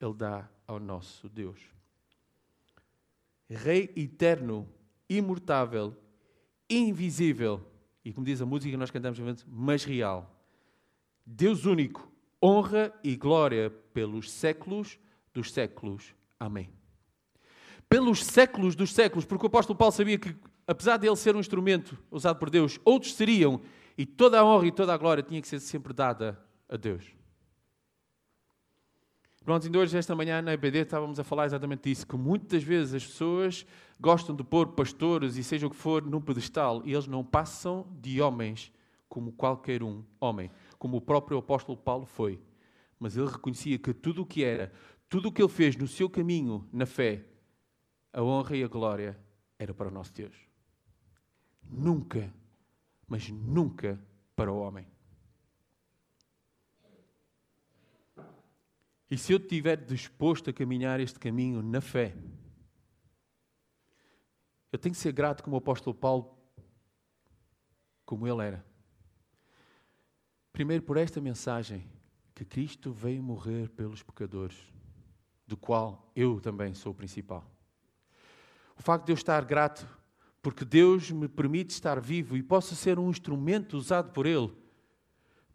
ele 0.00 0.14
dá 0.14 0.48
ao 0.68 0.78
nosso 0.78 1.28
Deus. 1.28 1.58
Rei 3.50 3.92
eterno, 3.96 4.68
imutável, 5.10 5.92
invisível 6.70 7.60
e 8.04 8.12
como 8.12 8.24
diz 8.24 8.40
a 8.40 8.46
música 8.46 8.70
que 8.70 8.76
nós 8.76 8.92
cantamos, 8.92 9.44
mas 9.48 9.82
real. 9.82 10.32
Deus 11.26 11.66
único, 11.66 12.08
honra 12.40 12.94
e 13.02 13.16
glória 13.16 13.68
pelos 13.92 14.30
séculos 14.30 14.96
dos 15.34 15.50
séculos. 15.50 16.14
Amém. 16.38 16.70
Pelos 17.88 18.24
séculos 18.24 18.74
dos 18.74 18.92
séculos, 18.92 19.24
porque 19.24 19.46
o 19.46 19.48
apóstolo 19.48 19.78
Paulo 19.78 19.92
sabia 19.92 20.18
que, 20.18 20.34
apesar 20.66 20.96
de 20.96 21.06
ele 21.06 21.16
ser 21.16 21.36
um 21.36 21.40
instrumento 21.40 21.96
usado 22.10 22.38
por 22.38 22.50
Deus, 22.50 22.80
outros 22.84 23.14
seriam, 23.14 23.60
e 23.96 24.04
toda 24.04 24.40
a 24.40 24.44
honra 24.44 24.66
e 24.66 24.72
toda 24.72 24.92
a 24.92 24.96
glória 24.96 25.22
tinha 25.22 25.40
que 25.40 25.48
ser 25.48 25.60
sempre 25.60 25.92
dada 25.92 26.38
a 26.68 26.76
Deus. 26.76 27.16
Pronto, 29.44 29.64
ainda 29.64 29.78
hoje, 29.78 29.96
esta 29.96 30.14
manhã, 30.14 30.42
na 30.42 30.54
EBD, 30.54 30.78
estávamos 30.78 31.20
a 31.20 31.24
falar 31.24 31.46
exatamente 31.46 31.88
disso, 31.88 32.04
que 32.04 32.16
muitas 32.16 32.64
vezes 32.64 32.94
as 32.94 33.06
pessoas 33.06 33.64
gostam 33.98 34.34
de 34.34 34.42
pôr 34.42 34.72
pastores 34.72 35.36
e 35.36 35.44
seja 35.44 35.68
o 35.68 35.70
que 35.70 35.76
for 35.76 36.02
num 36.02 36.20
pedestal 36.20 36.82
e 36.84 36.92
eles 36.92 37.06
não 37.06 37.24
passam 37.24 37.86
de 38.00 38.20
homens 38.20 38.72
como 39.08 39.30
qualquer 39.30 39.84
um 39.84 40.02
homem, 40.20 40.50
como 40.80 40.96
o 40.96 41.00
próprio 41.00 41.38
apóstolo 41.38 41.78
Paulo 41.78 42.04
foi. 42.04 42.40
Mas 42.98 43.16
ele 43.16 43.28
reconhecia 43.28 43.78
que 43.78 43.94
tudo 43.94 44.22
o 44.22 44.26
que 44.26 44.42
era, 44.42 44.72
tudo 45.08 45.28
o 45.28 45.32
que 45.32 45.40
ele 45.40 45.48
fez 45.48 45.76
no 45.76 45.86
seu 45.86 46.10
caminho, 46.10 46.68
na 46.72 46.84
fé, 46.84 47.24
a 48.16 48.22
honra 48.22 48.56
e 48.56 48.64
a 48.64 48.66
glória 48.66 49.14
era 49.58 49.74
para 49.74 49.88
o 49.88 49.90
nosso 49.90 50.10
Deus. 50.14 50.34
Nunca, 51.62 52.32
mas 53.06 53.28
nunca 53.28 54.00
para 54.34 54.50
o 54.50 54.58
homem. 54.58 54.88
E 59.10 59.18
se 59.18 59.34
eu 59.34 59.36
estiver 59.36 59.76
disposto 59.76 60.48
a 60.48 60.52
caminhar 60.54 60.98
este 60.98 61.18
caminho 61.18 61.60
na 61.60 61.82
fé, 61.82 62.16
eu 64.72 64.78
tenho 64.78 64.94
que 64.94 65.00
ser 65.00 65.12
grato 65.12 65.44
como 65.44 65.54
o 65.54 65.58
apóstolo 65.58 65.94
Paulo, 65.94 66.34
como 68.06 68.26
ele 68.26 68.46
era. 68.46 68.64
Primeiro, 70.54 70.82
por 70.82 70.96
esta 70.96 71.20
mensagem, 71.20 71.86
que 72.34 72.46
Cristo 72.46 72.94
veio 72.94 73.22
morrer 73.22 73.68
pelos 73.68 74.02
pecadores, 74.02 74.56
do 75.46 75.54
qual 75.54 76.10
eu 76.16 76.40
também 76.40 76.72
sou 76.72 76.92
o 76.92 76.94
principal. 76.94 77.55
O 78.78 78.82
facto 78.82 79.06
de 79.06 79.12
eu 79.12 79.14
estar 79.14 79.44
grato, 79.44 79.88
porque 80.42 80.64
Deus 80.64 81.10
me 81.10 81.28
permite 81.28 81.70
estar 81.70 82.00
vivo 82.00 82.36
e 82.36 82.42
posso 82.42 82.76
ser 82.76 82.98
um 82.98 83.10
instrumento 83.10 83.76
usado 83.76 84.12
por 84.12 84.26
Ele. 84.26 84.52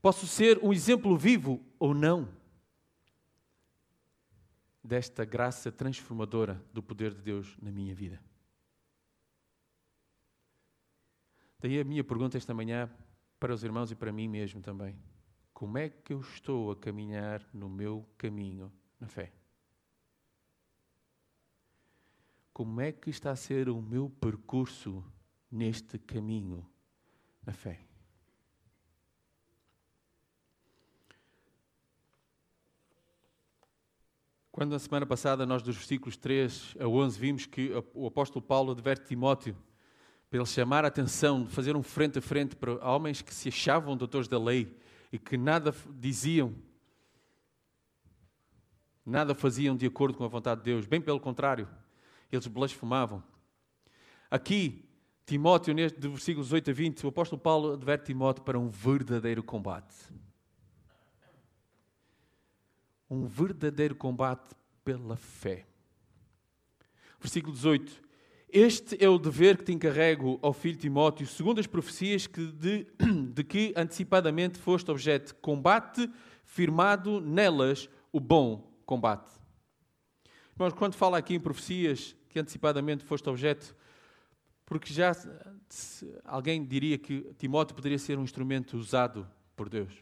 Posso 0.01 0.25
ser 0.25 0.59
um 0.63 0.73
exemplo 0.73 1.15
vivo 1.17 1.63
ou 1.79 1.93
não 1.93 2.27
desta 4.83 5.23
graça 5.23 5.71
transformadora 5.71 6.61
do 6.73 6.81
poder 6.81 7.13
de 7.13 7.21
Deus 7.21 7.55
na 7.61 7.71
minha 7.71 7.93
vida. 7.93 8.21
Daí 11.59 11.79
a 11.79 11.83
minha 11.83 12.03
pergunta 12.03 12.37
esta 12.37 12.53
manhã 12.53 12.89
para 13.39 13.53
os 13.53 13.63
irmãos 13.63 13.91
e 13.91 13.95
para 13.95 14.11
mim 14.11 14.27
mesmo 14.27 14.61
também. 14.61 14.97
Como 15.53 15.77
é 15.77 15.89
que 15.89 16.11
eu 16.11 16.19
estou 16.19 16.71
a 16.71 16.75
caminhar 16.75 17.47
no 17.53 17.69
meu 17.69 18.03
caminho 18.17 18.73
na 18.99 19.07
fé? 19.07 19.31
Como 22.61 22.79
é 22.79 22.91
que 22.91 23.09
está 23.09 23.31
a 23.31 23.35
ser 23.35 23.69
o 23.69 23.81
meu 23.81 24.07
percurso 24.07 25.03
neste 25.51 25.97
caminho 25.97 26.63
na 27.43 27.51
fé. 27.51 27.79
Quando 34.51 34.73
na 34.73 34.77
semana 34.77 35.07
passada 35.07 35.43
nós 35.43 35.63
dos 35.63 35.75
versículos 35.75 36.15
3 36.17 36.75
a 36.79 36.87
11 36.87 37.19
vimos 37.19 37.45
que 37.47 37.71
o 37.95 38.05
apóstolo 38.05 38.45
Paulo 38.45 38.73
adverte 38.73 39.07
Timóteo 39.07 39.57
para 40.29 40.37
ele 40.37 40.45
chamar 40.45 40.85
a 40.85 40.89
atenção, 40.89 41.47
fazer 41.47 41.75
um 41.75 41.81
frente 41.81 42.19
a 42.19 42.21
frente 42.21 42.55
para 42.55 42.73
homens 42.87 43.23
que 43.23 43.33
se 43.33 43.49
achavam 43.49 43.97
doutores 43.97 44.27
da 44.27 44.37
lei 44.37 44.77
e 45.11 45.17
que 45.17 45.35
nada 45.35 45.73
diziam, 45.95 46.53
nada 49.03 49.33
faziam 49.33 49.75
de 49.75 49.87
acordo 49.87 50.15
com 50.15 50.23
a 50.23 50.27
vontade 50.27 50.61
de 50.61 50.65
Deus, 50.65 50.85
bem 50.85 51.01
pelo 51.01 51.19
contrário, 51.19 51.67
eles 52.31 52.47
blasfemavam. 52.47 53.23
Aqui, 54.29 54.85
Timóteo, 55.25 55.73
neste 55.73 55.99
de 55.99 56.07
versículos 56.07 56.51
8 56.51 56.71
a 56.71 56.73
20, 56.73 57.05
o 57.05 57.09
apóstolo 57.09 57.41
Paulo 57.41 57.73
adverte 57.73 58.05
Timóteo 58.05 58.43
para 58.43 58.59
um 58.59 58.69
verdadeiro 58.69 59.43
combate. 59.43 59.95
Um 63.09 63.25
verdadeiro 63.25 63.95
combate 63.95 64.55
pela 64.83 65.15
fé. 65.15 65.65
Versículo 67.19 67.53
18. 67.53 68.01
Este 68.49 69.01
é 69.01 69.07
o 69.07 69.17
dever 69.17 69.57
que 69.57 69.63
te 69.63 69.71
encarrego, 69.71 70.37
ao 70.41 70.51
filho 70.51 70.77
Timóteo, 70.77 71.25
segundo 71.25 71.59
as 71.59 71.67
profecias 71.67 72.27
que 72.27 72.45
de, 72.47 72.85
de 73.33 73.43
que 73.43 73.73
antecipadamente 73.77 74.59
foste 74.59 74.91
objeto. 74.91 75.33
Combate 75.35 76.09
firmado 76.43 77.21
nelas 77.21 77.89
o 78.11 78.19
bom 78.19 78.69
combate. 78.85 79.31
Irmãos, 80.53 80.73
quando 80.73 80.95
fala 80.95 81.17
aqui 81.17 81.35
em 81.35 81.39
profecias 81.39 82.15
que 82.31 82.39
antecipadamente 82.39 83.03
foste 83.03 83.29
objeto, 83.29 83.75
porque 84.65 84.93
já 84.93 85.11
alguém 86.23 86.65
diria 86.65 86.97
que 86.97 87.33
Timóteo 87.37 87.75
poderia 87.75 87.99
ser 87.99 88.17
um 88.17 88.23
instrumento 88.23 88.77
usado 88.77 89.27
por 89.55 89.67
Deus. 89.69 89.93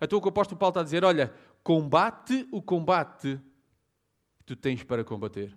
Então 0.00 0.18
o 0.18 0.22
que 0.22 0.28
o 0.28 0.30
apóstolo 0.30 0.58
Paulo 0.58 0.70
está 0.70 0.80
a 0.80 0.84
dizer, 0.84 1.04
olha, 1.04 1.32
combate 1.62 2.46
o 2.52 2.62
combate 2.62 3.40
que 4.38 4.44
tu 4.44 4.54
tens 4.54 4.82
para 4.82 5.02
combater. 5.02 5.56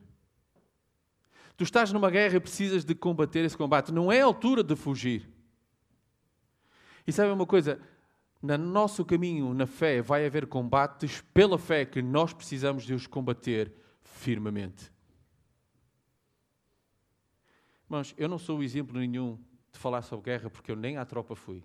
Tu 1.56 1.64
estás 1.64 1.92
numa 1.92 2.10
guerra 2.10 2.38
e 2.38 2.40
precisas 2.40 2.84
de 2.84 2.96
combater 2.96 3.46
esse 3.46 3.56
combate. 3.56 3.92
Não 3.92 4.12
é 4.12 4.22
a 4.22 4.26
altura 4.26 4.64
de 4.64 4.76
fugir. 4.76 5.30
E 7.06 7.12
sabe 7.12 7.32
uma 7.32 7.46
coisa? 7.46 7.80
No 8.42 8.58
nosso 8.58 9.06
caminho, 9.06 9.54
na 9.54 9.68
fé, 9.68 10.02
vai 10.02 10.26
haver 10.26 10.48
combates 10.48 11.22
pela 11.34 11.60
fé 11.60 11.86
que 11.86 12.02
nós 12.02 12.34
precisamos 12.34 12.84
de 12.84 12.94
os 12.94 13.06
combater 13.06 13.72
firmemente. 14.02 14.91
Irmãos, 17.92 18.16
eu 18.18 18.30
não 18.30 18.40
sou 18.40 18.64
exemplo 18.64 18.98
nenhum 18.98 19.38
de 19.70 19.78
falar 19.78 20.02
sobre 20.02 20.32
guerra 20.32 20.50
porque 20.50 20.72
eu 20.72 20.78
nem 20.78 20.96
à 20.96 21.04
tropa 21.04 21.36
fui. 21.36 21.62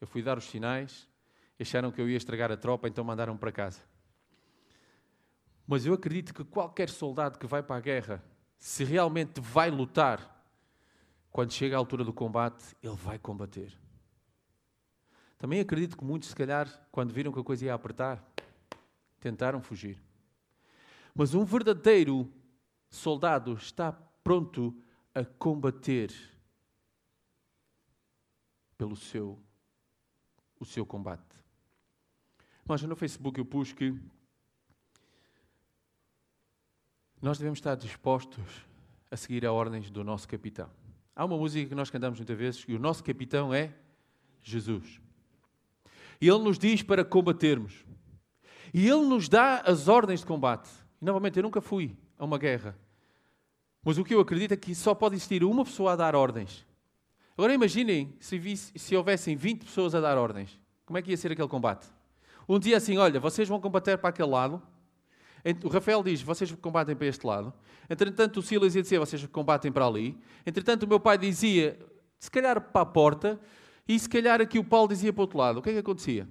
Eu 0.00 0.06
fui 0.08 0.20
dar 0.20 0.36
os 0.36 0.42
sinais, 0.42 1.08
acharam 1.60 1.92
que 1.92 2.00
eu 2.00 2.10
ia 2.10 2.16
estragar 2.16 2.50
a 2.50 2.56
tropa, 2.56 2.88
então 2.88 3.04
mandaram 3.04 3.36
para 3.36 3.52
casa. 3.52 3.78
Mas 5.64 5.86
eu 5.86 5.94
acredito 5.94 6.34
que 6.34 6.42
qualquer 6.42 6.88
soldado 6.88 7.38
que 7.38 7.46
vai 7.46 7.62
para 7.62 7.76
a 7.76 7.80
guerra 7.80 8.20
se 8.58 8.82
realmente 8.82 9.40
vai 9.40 9.70
lutar, 9.70 10.44
quando 11.30 11.52
chega 11.52 11.76
a 11.76 11.78
altura 11.78 12.02
do 12.02 12.12
combate, 12.12 12.74
ele 12.82 12.96
vai 12.96 13.16
combater. 13.16 13.78
Também 15.38 15.60
acredito 15.60 15.96
que 15.96 16.04
muitos, 16.04 16.30
se 16.30 16.34
calhar, 16.34 16.68
quando 16.90 17.12
viram 17.12 17.30
que 17.30 17.38
a 17.38 17.44
coisa 17.44 17.66
ia 17.66 17.74
apertar, 17.74 18.20
tentaram 19.20 19.62
fugir. 19.62 20.02
Mas 21.14 21.32
um 21.32 21.44
verdadeiro 21.44 22.28
soldado 22.90 23.52
está 23.52 23.92
pronto 24.24 24.76
a 25.14 25.24
combater 25.24 26.12
pelo 28.76 28.96
seu, 28.96 29.38
o 30.58 30.64
seu 30.64 30.84
combate. 30.84 31.36
Mas 32.64 32.82
no 32.82 32.96
Facebook 32.96 33.38
eu 33.38 33.44
pus 33.44 33.72
que 33.72 33.94
nós 37.20 37.38
devemos 37.38 37.58
estar 37.58 37.74
dispostos 37.76 38.66
a 39.10 39.16
seguir 39.16 39.46
a 39.46 39.52
ordens 39.52 39.90
do 39.90 40.02
nosso 40.02 40.26
capitão. 40.26 40.70
Há 41.14 41.24
uma 41.24 41.36
música 41.36 41.68
que 41.68 41.74
nós 41.74 41.90
cantamos 41.90 42.18
muitas 42.18 42.36
vezes 42.36 42.64
e 42.66 42.74
o 42.74 42.78
nosso 42.78 43.04
capitão 43.04 43.52
é 43.52 43.72
Jesus. 44.42 45.00
E 46.20 46.28
ele 46.28 46.38
nos 46.38 46.58
diz 46.58 46.82
para 46.82 47.04
combatermos. 47.04 47.84
E 48.72 48.88
ele 48.88 49.06
nos 49.06 49.28
dá 49.28 49.60
as 49.60 49.88
ordens 49.88 50.20
de 50.20 50.26
combate. 50.26 50.70
E 51.00 51.04
novamente, 51.04 51.36
eu 51.36 51.42
nunca 51.42 51.60
fui 51.60 51.96
a 52.18 52.24
uma 52.24 52.38
guerra. 52.38 52.76
Mas 53.84 53.98
o 53.98 54.04
que 54.04 54.14
eu 54.14 54.20
acredito 54.20 54.52
é 54.52 54.56
que 54.56 54.74
só 54.74 54.94
pode 54.94 55.16
existir 55.16 55.42
uma 55.42 55.64
pessoa 55.64 55.92
a 55.92 55.96
dar 55.96 56.14
ordens. 56.14 56.64
Agora 57.36 57.52
imaginem 57.52 58.16
se, 58.20 58.38
visse, 58.38 58.78
se 58.78 58.94
houvessem 58.94 59.36
20 59.36 59.64
pessoas 59.64 59.94
a 59.94 60.00
dar 60.00 60.18
ordens. 60.18 60.60
Como 60.86 60.98
é 60.98 61.02
que 61.02 61.10
ia 61.10 61.16
ser 61.16 61.32
aquele 61.32 61.48
combate? 61.48 61.86
Um 62.48 62.58
dia 62.58 62.76
assim, 62.76 62.98
olha, 62.98 63.18
vocês 63.18 63.48
vão 63.48 63.60
combater 63.60 63.96
para 63.98 64.10
aquele 64.10 64.28
lado, 64.28 64.62
o 65.64 65.68
Rafael 65.68 66.02
diz: 66.02 66.22
vocês 66.22 66.52
combatem 66.52 66.94
para 66.94 67.06
este 67.06 67.26
lado. 67.26 67.52
Entretanto, 67.90 68.38
o 68.38 68.42
Silas 68.42 68.74
ia 68.74 68.82
dizer: 68.82 68.98
vocês 68.98 69.24
combatem 69.26 69.72
para 69.72 69.86
ali. 69.86 70.16
Entretanto, 70.46 70.84
o 70.84 70.88
meu 70.88 71.00
pai 71.00 71.18
dizia: 71.18 71.78
se 72.18 72.30
calhar 72.30 72.60
para 72.60 72.82
a 72.82 72.86
porta. 72.86 73.40
E 73.88 73.98
se 73.98 74.08
calhar 74.08 74.40
aqui 74.40 74.60
o 74.60 74.64
Paulo 74.64 74.88
dizia 74.88 75.12
para 75.12 75.20
o 75.20 75.22
outro 75.22 75.38
lado. 75.38 75.58
O 75.58 75.62
que 75.62 75.70
é 75.70 75.72
que 75.72 75.78
acontecia? 75.80 76.28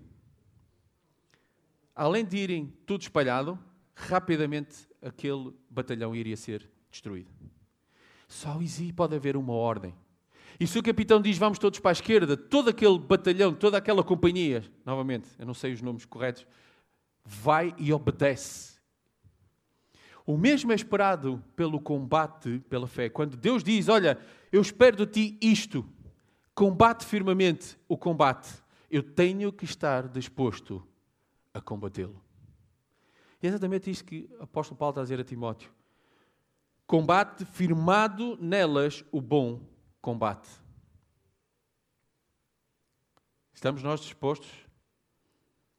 Além 1.94 2.24
de 2.24 2.38
irem 2.38 2.74
tudo 2.86 3.02
espalhado, 3.02 3.60
rapidamente 3.94 4.88
aquele 5.02 5.54
batalhão 5.70 6.16
iria 6.16 6.38
ser 6.38 6.70
destruído. 6.92 7.30
Só 8.28 8.62
existe, 8.62 8.94
pode 8.94 9.16
haver 9.16 9.36
uma 9.36 9.54
ordem. 9.54 9.94
E 10.60 10.68
se 10.68 10.78
o 10.78 10.84
capitão 10.84 11.22
diz 11.22 11.38
vamos 11.38 11.58
todos 11.58 11.80
para 11.80 11.92
a 11.92 11.94
esquerda, 11.94 12.38
todo 12.38 12.70
aquele 12.70 13.00
batalhão, 13.00 13.54
toda 13.54 13.78
aquela 13.78 14.04
companhia, 14.04 14.64
novamente, 14.86 15.28
eu 15.40 15.46
não 15.46 15.54
sei 15.54 15.74
os 15.74 15.82
nomes 15.82 16.06
corretos, 16.06 16.46
vai 17.26 17.74
e 17.78 17.92
obedece 17.92 18.72
o 20.26 20.38
mesmo 20.38 20.72
é 20.72 20.76
esperado 20.76 21.44
pelo 21.56 21.80
combate 21.80 22.60
pela 22.70 22.88
fé. 22.88 23.10
Quando 23.10 23.36
Deus 23.36 23.64
diz: 23.64 23.90
Olha, 23.90 24.18
eu 24.52 24.62
espero 24.62 24.96
de 24.98 25.06
ti 25.06 25.38
isto, 25.42 25.86
combate 26.54 27.06
firmemente 27.06 27.78
o 27.88 27.98
combate, 27.98 28.50
eu 28.90 29.02
tenho 29.04 29.52
que 29.52 29.66
estar 29.66 30.08
disposto 30.08 30.86
a 31.54 31.60
combatê-lo. 31.60 32.22
E 33.42 33.48
é 33.48 33.50
exatamente 33.50 33.90
isso 33.90 34.06
que 34.06 34.30
o 34.40 34.44
apóstolo 34.44 34.78
Paulo 34.78 34.92
está 34.92 35.02
a 35.02 35.04
dizer 35.04 35.20
a 35.20 35.24
Timóteo. 35.24 35.72
Combate 36.92 37.46
firmado 37.46 38.38
nelas 38.42 39.02
o 39.14 39.22
bom 39.22 39.66
combate. 40.02 40.50
Estamos 43.54 43.82
nós 43.82 44.02
dispostos 44.02 44.52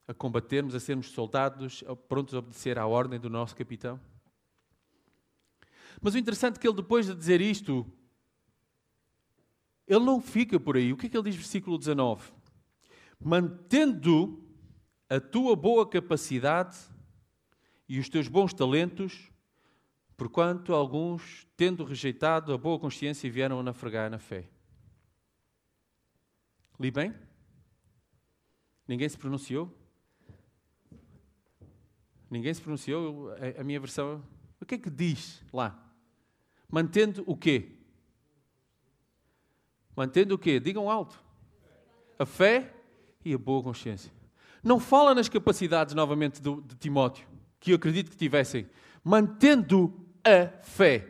a 0.08 0.14
combatermos, 0.14 0.74
a 0.74 0.80
sermos 0.80 1.10
soldados, 1.10 1.84
prontos 2.08 2.32
a 2.32 2.38
obedecer 2.38 2.78
à 2.78 2.86
ordem 2.86 3.20
do 3.20 3.28
nosso 3.28 3.54
capitão? 3.54 4.00
Mas 6.00 6.14
o 6.14 6.18
interessante 6.18 6.56
é 6.56 6.58
que 6.58 6.66
ele, 6.66 6.76
depois 6.76 7.04
de 7.04 7.14
dizer 7.14 7.42
isto, 7.42 7.86
ele 9.86 10.06
não 10.06 10.18
fica 10.18 10.58
por 10.58 10.78
aí. 10.78 10.94
O 10.94 10.96
que 10.96 11.08
é 11.08 11.08
que 11.10 11.16
ele 11.18 11.28
diz, 11.28 11.36
versículo 11.36 11.76
19? 11.76 12.32
Mantendo 13.20 14.42
a 15.10 15.20
tua 15.20 15.54
boa 15.54 15.86
capacidade 15.86 16.78
e 17.86 17.98
os 17.98 18.08
teus 18.08 18.28
bons 18.28 18.54
talentos, 18.54 19.30
porquanto 20.22 20.72
alguns, 20.72 21.48
tendo 21.56 21.82
rejeitado 21.82 22.52
a 22.52 22.56
boa 22.56 22.78
consciência, 22.78 23.28
vieram 23.28 23.58
a 23.58 23.62
naufragar 23.64 24.08
na 24.08 24.20
fé. 24.20 24.48
Li 26.78 26.92
bem? 26.92 27.12
Ninguém 28.86 29.08
se 29.08 29.18
pronunciou? 29.18 29.76
Ninguém 32.30 32.54
se 32.54 32.62
pronunciou? 32.62 33.32
A 33.58 33.64
minha 33.64 33.80
versão. 33.80 34.22
O 34.60 34.64
que 34.64 34.76
é 34.76 34.78
que 34.78 34.88
diz 34.88 35.42
lá? 35.52 35.92
Mantendo 36.70 37.24
o 37.26 37.36
quê? 37.36 37.72
Mantendo 39.96 40.36
o 40.36 40.38
quê? 40.38 40.60
Digam 40.60 40.88
alto. 40.88 41.20
A 42.16 42.24
fé 42.24 42.72
e 43.24 43.34
a 43.34 43.38
boa 43.38 43.60
consciência. 43.60 44.12
Não 44.62 44.78
fala 44.78 45.16
nas 45.16 45.28
capacidades, 45.28 45.96
novamente, 45.96 46.40
de 46.40 46.76
Timóteo, 46.76 47.26
que 47.58 47.72
eu 47.72 47.76
acredito 47.76 48.08
que 48.08 48.16
tivessem. 48.16 48.70
Mantendo 49.02 50.01
a 50.24 50.48
fé 50.62 51.08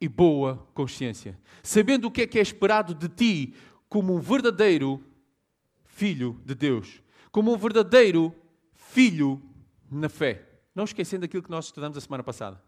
e 0.00 0.08
boa 0.08 0.66
consciência. 0.74 1.38
Sabendo 1.62 2.08
o 2.08 2.10
que 2.10 2.22
é 2.22 2.26
que 2.26 2.38
é 2.38 2.42
esperado 2.42 2.94
de 2.94 3.08
ti 3.08 3.54
como 3.88 4.14
um 4.14 4.20
verdadeiro 4.20 5.02
filho 5.84 6.40
de 6.44 6.54
Deus. 6.54 7.02
Como 7.30 7.52
um 7.52 7.56
verdadeiro 7.56 8.34
filho 8.74 9.40
na 9.90 10.08
fé. 10.08 10.48
Não 10.74 10.84
esquecendo 10.84 11.24
aquilo 11.24 11.42
que 11.42 11.50
nós 11.50 11.66
estudamos 11.66 11.96
a 11.96 12.00
semana 12.00 12.22
passada. 12.22 12.60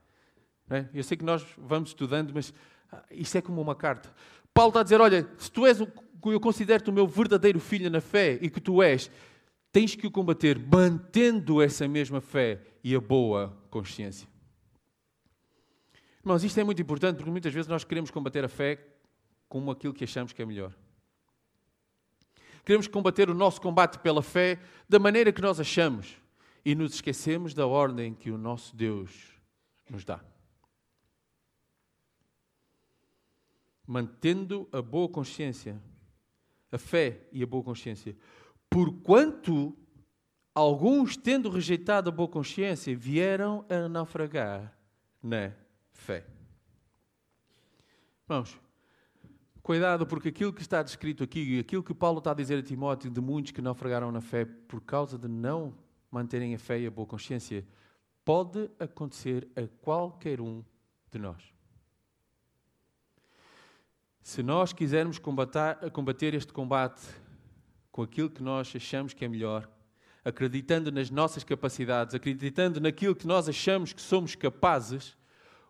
É? 0.71 0.87
Eu 0.95 1.03
sei 1.03 1.17
que 1.17 1.25
nós 1.25 1.45
vamos 1.59 1.91
estudando, 1.91 2.33
mas 2.33 2.53
ah, 2.91 3.03
isso 3.11 3.37
é 3.37 3.43
como 3.43 3.61
uma 3.61 3.75
carta. 3.75 4.15
Paulo 4.53 4.71
está 4.71 4.81
a 4.81 4.83
dizer: 4.83 5.01
Olha, 5.01 5.29
se 5.37 5.51
tu 5.51 5.67
és, 5.67 5.81
o, 5.81 5.89
eu 6.27 6.41
considero-te 6.41 6.89
o 6.89 6.93
meu 6.93 7.07
verdadeiro 7.07 7.61
filho 7.61 7.91
na 7.91 8.01
fé 8.01 8.39
e 8.41 8.49
que 8.49 8.61
tu 8.61 8.83
és, 8.83 9.11
tens 9.73 9.95
que 9.95 10.07
o 10.07 10.11
combater 10.11 10.59
mantendo 10.59 11.61
essa 11.61 11.87
mesma 11.89 12.21
fé 12.21 12.61
e 12.83 12.95
a 12.95 13.01
boa 13.01 13.57
consciência. 13.71 14.29
Irmãos, 16.25 16.43
isto 16.43 16.59
é 16.59 16.65
muito 16.65 16.81
importante 16.81 17.17
porque 17.17 17.31
muitas 17.31 17.53
vezes 17.53 17.69
nós 17.69 17.85
queremos 17.85 18.11
combater 18.11 18.43
a 18.43 18.49
fé 18.49 18.83
como 19.47 19.71
aquilo 19.71 19.93
que 19.93 20.05
achamos 20.05 20.33
que 20.33 20.41
é 20.41 20.47
melhor. 20.47 20.75
Queremos 22.65 22.89
combater 22.89 23.29
o 23.29 23.35
nosso 23.35 23.61
combate 23.61 23.99
pela 23.99 24.23
fé 24.23 24.59
da 24.89 24.99
maneira 24.99 25.31
que 25.31 25.43
nós 25.43 25.61
achamos 25.61 26.17
e 26.65 26.75
nos 26.75 26.95
esquecemos 26.95 27.53
da 27.53 27.67
ordem 27.67 28.15
que 28.15 28.31
o 28.31 28.39
nosso 28.39 28.75
Deus 28.75 29.39
nos 29.91 30.03
dá. 30.03 30.25
Mantendo 33.87 34.67
a 34.73 34.81
boa 34.81 35.11
consciência, 35.11 35.79
a 36.73 36.79
fé 36.79 37.29
e 37.33 37.43
a 37.43 37.47
boa 37.47 37.63
consciência, 37.63 38.17
porquanto 38.71 39.77
alguns, 40.55 41.19
tendo 41.19 41.51
rejeitado 41.51 42.09
a 42.09 42.13
boa 42.13 42.31
consciência, 42.31 42.97
vieram 42.97 43.67
a 43.69 43.91
naufragar 43.91 44.75
na 45.23 45.53
fé. 45.95 46.27
Vamos, 48.27 48.59
cuidado, 49.63 50.07
porque 50.07 50.29
aquilo 50.29 50.53
que 50.53 50.63
está 50.63 50.83
descrito 50.83 51.25
aqui, 51.25 51.59
aquilo 51.59 51.83
que 51.83 51.95
Paulo 51.95 52.19
está 52.19 52.33
a 52.33 52.35
dizer 52.35 52.59
a 52.59 52.63
Timóteo, 52.63 53.11
de 53.11 53.21
muitos 53.21 53.53
que 53.53 53.63
naufragaram 53.63 54.13
na 54.13 54.21
fé 54.21 54.45
por 54.45 54.81
causa 54.81 55.19
de 55.19 55.29
não 55.29 55.75
manterem 56.11 56.55
a 56.55 56.59
fé 56.59 56.79
e 56.81 56.87
a 56.87 56.91
boa 56.91 57.07
consciência, 57.07 57.67
pode 58.25 58.71
acontecer 58.79 59.49
a 59.57 59.67
qualquer 59.83 60.41
um 60.41 60.63
de 61.11 61.19
nós. 61.19 61.43
Se 64.23 64.43
nós 64.43 64.73
quisermos 64.73 65.19
combater, 65.19 65.91
combater 65.91 66.33
este 66.35 66.53
combate 66.53 67.03
com 67.93 68.03
aquilo 68.03 68.31
que 68.31 68.43
nós 68.43 68.73
achamos 68.75 69.13
que 69.13 69.25
é 69.25 69.29
melhor, 69.29 69.69
acreditando 70.25 70.91
nas 70.91 71.11
nossas 71.11 71.45
capacidades, 71.45 72.15
acreditando 72.15 72.81
naquilo 72.81 73.15
que 73.15 73.27
nós 73.27 73.49
achamos 73.49 73.93
que 73.93 74.01
somos 74.01 74.35
capazes, 74.35 75.15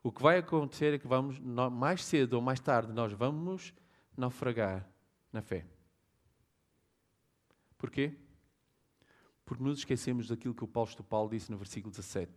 o 0.05 0.13
que 0.13 0.23
vai 0.23 0.37
acontecer 0.37 0.93
é 0.93 0.99
que 0.99 1.09
vamos, 1.09 1.39
mais 1.41 2.05
cedo 2.05 2.35
ou 2.35 2.43
mais 2.43 2.61
tarde, 2.61 2.93
nós 2.93 3.11
vamos 3.15 3.73
naufragar 4.15 4.87
na 5.33 5.41
fé. 5.41 5.67
Porquê? 7.79 8.15
Porque 9.47 9.65
nos 9.65 9.79
esquecemos 9.79 10.29
daquilo 10.29 10.55
que 10.55 10.63
o 10.63 10.67
apóstolo 10.67 11.09
Paulo 11.09 11.31
disse 11.31 11.51
no 11.51 11.57
versículo 11.57 11.91
17. 11.91 12.31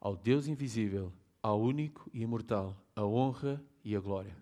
Ao 0.00 0.14
Deus 0.14 0.46
invisível, 0.46 1.12
ao 1.42 1.60
único 1.60 2.08
e 2.14 2.22
imortal, 2.22 2.80
a 2.94 3.04
honra 3.04 3.60
e 3.82 3.96
a 3.96 4.00
glória 4.00 4.36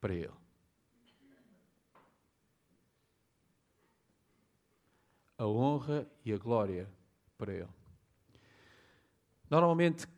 para 0.00 0.12
Ele. 0.12 0.34
A 5.38 5.46
honra 5.46 6.10
e 6.24 6.32
a 6.32 6.38
glória 6.38 6.90
para 7.38 7.52
Ele. 7.52 7.68
Normalmente, 9.48 10.08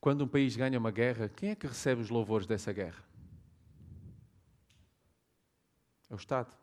quando 0.00 0.24
um 0.24 0.28
país 0.28 0.56
ganha 0.56 0.78
uma 0.78 0.90
guerra, 0.90 1.28
quem 1.28 1.50
é 1.50 1.54
que 1.54 1.66
recebe 1.66 2.00
os 2.00 2.10
louvores 2.10 2.46
dessa 2.46 2.72
guerra? 2.72 3.04
É 6.08 6.14
o 6.14 6.16
Estado, 6.16 6.56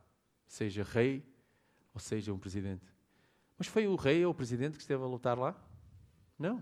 seja 0.48 0.84
rei 0.84 1.24
ou 1.93 2.00
seja 2.00 2.34
um 2.34 2.39
presidente. 2.39 2.86
Mas 3.58 3.67
foi 3.67 3.88
o 3.88 3.95
rei 3.95 4.26
ou 4.26 4.32
o 4.32 4.36
presidente 4.36 4.76
que 4.76 4.82
esteve 4.82 5.04
a 5.04 5.08
lutar 5.08 5.38
lá? 5.38 5.56
Não. 6.38 6.62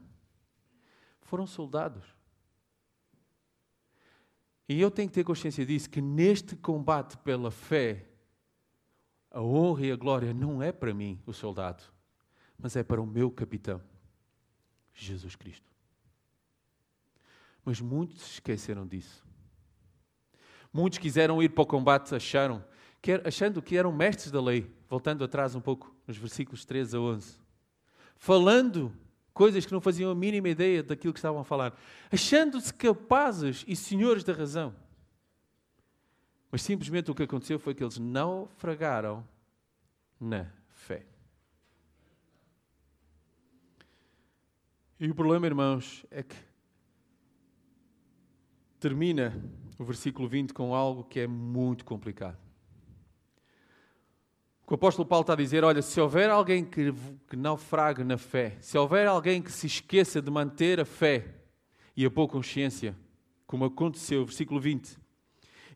Foram 1.22 1.48
soldados. 1.48 2.04
E 4.68 4.80
eu 4.80 4.92
tenho 4.92 5.10
que 5.10 5.16
ter 5.16 5.24
consciência 5.24 5.66
disso, 5.66 5.90
que 5.90 6.02
neste 6.02 6.56
combate 6.56 7.18
pela 7.18 7.52
fé, 7.52 8.08
a 9.30 9.42
honra 9.42 9.86
e 9.88 9.92
a 9.92 9.96
glória 9.96 10.34
não 10.34 10.62
é 10.62 10.72
para 10.72 10.94
mim, 10.94 11.22
o 11.26 11.34
soldado, 11.34 11.84
mas 12.58 12.76
é 12.76 12.84
para 12.84 13.02
o 13.02 13.06
meu 13.06 13.30
capitão, 13.32 13.82
Jesus 14.94 15.36
Cristo. 15.36 15.73
Mas 17.64 17.80
muitos 17.80 18.34
esqueceram 18.34 18.86
disso. 18.86 19.26
Muitos 20.72 21.00
quiseram 21.00 21.42
ir 21.42 21.50
para 21.50 21.62
o 21.62 21.68
combate, 21.68 22.14
acharam, 22.16 22.64
achando 23.24 23.62
que 23.62 23.78
eram 23.78 23.92
mestres 23.92 24.32
da 24.32 24.42
lei, 24.42 24.70
voltando 24.90 25.24
atrás 25.24 25.56
um 25.56 25.62
pouco, 25.62 25.96
nos 26.08 26.18
versículos 26.18 26.66
13 26.66 26.98
a 26.98 27.00
11, 27.00 27.40
falando 28.16 28.92
coisas 29.34 29.66
que 29.66 29.72
não 29.72 29.82
faziam 29.82 30.12
a 30.12 30.16
mínima 30.16 30.50
ideia 30.50 30.84
daquilo 30.84 31.14
que 31.14 31.20
estavam 31.20 31.42
a 31.42 31.44
falar, 31.44 31.78
achando-se 32.12 32.74
capazes 32.74 33.64
e 33.68 33.76
senhores 33.76 34.24
da 34.24 34.34
razão. 34.34 34.76
Mas 36.52 36.62
simplesmente 36.62 37.10
o 37.10 37.16
que 37.16 37.24
aconteceu 37.24 37.58
foi 37.58 37.74
que 37.74 37.84
eles 37.84 37.98
naufragaram 37.98 39.28
na 40.20 40.48
fé. 40.70 41.06
E 45.00 45.10
o 45.10 45.16
problema, 45.16 45.46
irmãos, 45.46 46.06
é 46.12 46.24
que 46.24 46.36
termina 48.84 49.42
o 49.80 49.86
versículo 49.86 50.28
20 50.28 50.54
com 50.54 50.76
algo 50.76 51.06
que 51.06 51.22
é 51.22 51.26
muito 51.26 51.86
complicado. 51.86 52.38
O 54.68 54.74
apóstolo 54.74 55.08
Paulo 55.08 55.22
está 55.22 55.32
a 55.32 55.38
dizer: 55.38 55.64
olha, 55.64 55.82
se 55.82 56.02
houver 56.02 56.30
alguém 56.30 56.66
que, 56.66 56.94
que 57.30 57.38
naufrague 57.38 58.04
na 58.04 58.18
fé, 58.18 58.58
se 58.60 58.78
houver 58.78 59.08
alguém 59.08 59.42
que 59.42 59.52
se 59.54 59.68
esqueça 59.68 60.22
de 60.22 60.30
manter 60.30 60.82
a 60.82 60.86
fé 60.86 61.28
e 61.96 62.06
a 62.06 62.10
boa 62.10 62.28
consciência, 62.28 62.94
como 63.48 63.64
aconteceu, 63.64 64.26
versículo 64.26 64.60
20. 64.60 64.98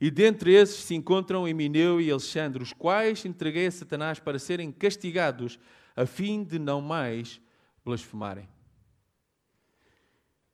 E 0.01 0.11
dentre 0.11 0.53
esses 0.53 0.83
se 0.83 0.93
encontram 0.93 1.47
Emineu 1.47 2.01
e 2.01 2.11
Alexandre, 2.11 2.61
os 2.61 2.73
quais 2.73 3.23
entreguei 3.23 3.67
a 3.67 3.71
Satanás 3.71 4.19
para 4.19 4.37
serem 4.37 4.69
castigados, 4.69 5.57
a 5.95 6.05
fim 6.05 6.43
de 6.43 6.59
não 6.59 6.81
mais 6.81 7.39
blasfemarem. 7.85 8.49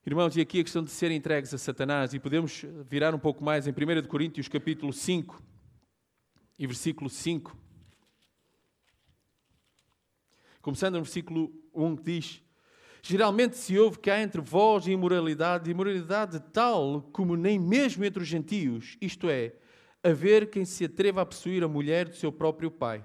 Irmãos, 0.05 0.35
e 0.35 0.41
aqui 0.41 0.59
a 0.59 0.63
questão 0.63 0.83
de 0.83 0.91
serem 0.91 1.15
entregues 1.15 1.53
a 1.53 1.57
Satanás, 1.57 2.13
e 2.13 2.19
podemos 2.19 2.65
virar 2.89 3.15
um 3.15 3.19
pouco 3.19 3.41
mais 3.41 3.67
em 3.67 3.71
1 3.71 4.05
Coríntios 4.05 4.49
capítulo 4.49 4.91
5 4.91 5.41
e 6.59 6.67
versículo 6.67 7.09
5. 7.09 7.57
Começando 10.61 10.95
no 10.95 11.03
versículo 11.03 11.53
1 11.73 11.95
que 11.95 12.03
diz: 12.03 12.43
Geralmente 13.01 13.55
se 13.55 13.79
ouve 13.79 13.97
que 13.97 14.11
há 14.11 14.21
entre 14.21 14.41
vós 14.41 14.87
imoralidade, 14.87 15.71
imoralidade 15.71 16.37
tal 16.51 17.03
como 17.13 17.37
nem 17.37 17.57
mesmo 17.57 18.03
entre 18.03 18.21
os 18.21 18.27
gentios, 18.27 18.97
isto 18.99 19.29
é, 19.29 19.53
haver 20.03 20.49
quem 20.49 20.65
se 20.65 20.83
atreva 20.83 21.21
a 21.21 21.25
possuir 21.25 21.63
a 21.63 21.67
mulher 21.69 22.09
do 22.09 22.15
seu 22.17 22.29
próprio 22.29 22.69
pai. 22.69 23.01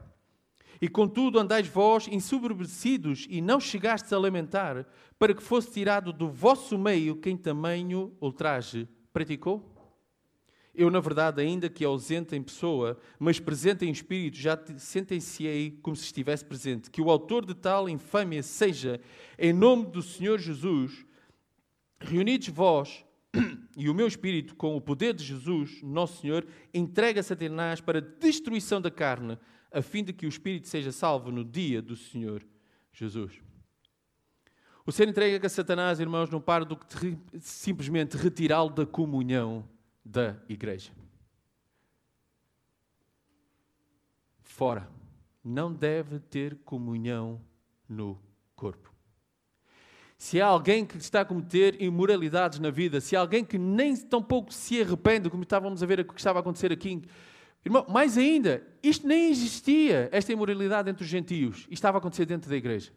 E 0.81 0.89
contudo 0.89 1.39
andais 1.39 1.67
vós 1.67 2.07
ensoberbecidos 2.09 3.27
e 3.29 3.41
não 3.41 3.59
chegastes 3.59 4.13
a 4.13 4.19
lamentar, 4.19 4.87
para 5.19 5.35
que 5.35 5.43
fosse 5.43 5.73
tirado 5.73 6.13
do 6.13 6.29
vosso 6.29 6.79
meio 6.79 7.17
quem 7.17 7.37
tamanho 7.37 8.17
ultraje 8.21 8.89
praticou? 9.13 9.75
Eu, 10.79 10.93
na 10.93 11.01
verdade, 11.01 11.43
ainda 11.43 11.69
que 11.69 11.85
ausente 11.85 12.37
em 12.37 12.43
pessoa, 12.43 12.97
mas 13.19 13.41
presente 13.41 13.85
em 13.85 13.91
espírito, 13.91 14.37
já 14.37 14.57
sentenciei 14.77 15.73
como 15.83 15.97
se 15.97 16.05
estivesse 16.05 16.45
presente, 16.45 16.89
que 16.89 17.03
o 17.03 17.11
autor 17.11 17.45
de 17.45 17.53
tal 17.53 17.89
infâmia 17.89 18.45
seja, 18.45 19.01
em 19.37 19.53
nome 19.53 19.87
do 19.87 20.01
Senhor 20.01 20.39
Jesus, 20.39 21.05
reunidos 21.99 22.47
vós 22.51 23.05
e 23.77 23.91
o 23.91 23.95
meu 23.95 24.07
espírito, 24.07 24.55
com 24.55 24.77
o 24.77 24.81
poder 24.81 25.15
de 25.15 25.25
Jesus, 25.25 25.83
nosso 25.83 26.21
Senhor, 26.21 26.47
entregue 26.73 27.19
a 27.19 27.25
Satanás 27.25 27.81
para 27.81 28.01
destruição 28.01 28.81
da 28.81 28.91
carne, 28.91 29.37
a 29.71 29.83
fim 29.83 30.03
de 30.03 30.13
que 30.13 30.27
o 30.27 30.29
espírito 30.29 30.69
seja 30.69 30.93
salvo 30.93 31.31
no 31.31 31.45
dia 31.45 31.83
do 31.83 31.97
Senhor 31.97 32.45
Jesus. 32.93 33.41
O 34.85 34.93
ser 34.93 35.07
entregue 35.07 35.45
a 35.45 35.51
Satanás, 35.51 36.01
irmãos, 36.01 36.31
não 36.31 36.41
para 36.41 36.65
do 36.65 36.77
que 36.77 37.19
simplesmente 37.41 38.17
retirá-lo 38.17 38.71
da 38.71 38.87
comunhão 38.87 39.69
da 40.05 40.37
igreja. 40.49 40.91
Fora. 44.41 44.89
Não 45.45 45.73
deve 45.73 46.19
ter 46.19 46.57
comunhão 46.65 47.41
no 47.89 48.19
corpo. 48.57 48.93
Se 50.19 50.41
há 50.41 50.47
alguém 50.47 50.85
que 50.85 50.97
está 50.97 51.21
a 51.21 51.25
cometer 51.25 51.81
imoralidades 51.81 52.59
na 52.59 52.71
vida, 52.71 53.01
se 53.01 53.15
há 53.15 53.21
alguém 53.21 53.45
que 53.45 53.57
nem 53.57 53.97
tão 53.97 54.21
pouco 54.21 54.53
se 54.53 54.83
arrepende, 54.83 55.31
como 55.31 55.45
estávamos 55.45 55.83
a 55.83 55.87
ver 55.87 56.01
o 56.01 56.05
que 56.05 56.19
estava 56.19 56.39
a 56.39 56.41
acontecer 56.41 56.73
aqui, 56.73 57.03
irmão, 57.69 57.85
mais 57.89 58.17
ainda, 58.17 58.67
isto 58.83 59.07
nem 59.07 59.31
existia, 59.31 60.09
esta 60.11 60.33
imoralidade 60.33 60.89
entre 60.89 61.05
os 61.05 61.09
gentios, 61.09 61.59
isto 61.59 61.73
estava 61.73 61.99
a 61.99 62.01
acontecer 62.01 62.25
dentro 62.25 62.49
da 62.49 62.57
igreja. 62.57 62.93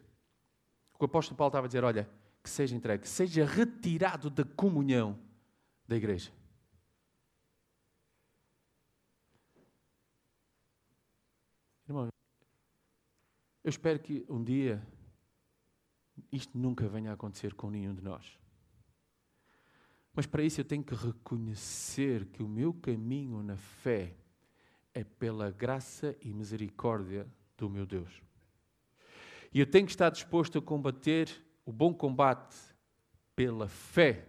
O 0.98 1.04
apóstolo 1.04 1.36
Paulo 1.36 1.50
estava 1.50 1.66
a 1.66 1.68
dizer: 1.68 1.84
olha, 1.84 2.08
que 2.42 2.48
seja 2.48 2.74
entregue, 2.74 3.02
que 3.02 3.08
seja 3.08 3.44
retirado 3.44 4.30
da 4.30 4.44
comunhão 4.44 5.18
da 5.86 5.96
igreja. 5.96 6.32
Irmão, 11.86 12.08
eu 13.62 13.68
espero 13.68 13.98
que 13.98 14.24
um 14.28 14.42
dia 14.42 14.82
isto 16.30 16.56
nunca 16.56 16.88
venha 16.88 17.10
a 17.10 17.14
acontecer 17.14 17.52
com 17.54 17.68
nenhum 17.68 17.94
de 17.94 18.02
nós. 18.02 18.38
Mas 20.14 20.26
para 20.26 20.42
isso 20.42 20.60
eu 20.60 20.64
tenho 20.64 20.84
que 20.84 20.94
reconhecer 20.94 22.26
que 22.26 22.42
o 22.42 22.48
meu 22.48 22.72
caminho 22.72 23.42
na 23.42 23.56
fé 23.56 24.16
é 24.94 25.04
pela 25.04 25.50
graça 25.50 26.16
e 26.20 26.32
misericórdia 26.32 27.26
do 27.56 27.68
meu 27.68 27.86
Deus. 27.86 28.22
E 29.52 29.60
eu 29.60 29.66
tenho 29.66 29.86
que 29.86 29.92
estar 29.92 30.10
disposto 30.10 30.58
a 30.58 30.62
combater 30.62 31.28
o 31.64 31.72
bom 31.72 31.92
combate 31.92 32.56
pela 33.36 33.68
fé, 33.68 34.26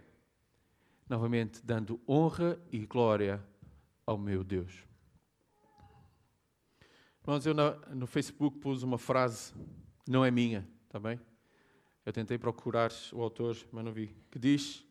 novamente 1.08 1.64
dando 1.64 2.00
honra 2.08 2.58
e 2.70 2.84
glória 2.86 3.42
ao 4.06 4.18
meu 4.18 4.44
Deus. 4.44 4.84
Irmãos, 7.22 7.46
eu 7.46 7.54
no 7.94 8.06
Facebook 8.06 8.58
pus 8.58 8.82
uma 8.82 8.98
frase, 8.98 9.54
não 10.06 10.24
é 10.24 10.30
minha, 10.30 10.68
está 10.86 11.00
bem? 11.00 11.18
Eu 12.04 12.12
tentei 12.12 12.36
procurar 12.36 12.92
o 13.12 13.22
autor, 13.22 13.56
mas 13.72 13.82
não 13.82 13.92
vi, 13.92 14.14
que 14.30 14.38
diz: 14.38 14.84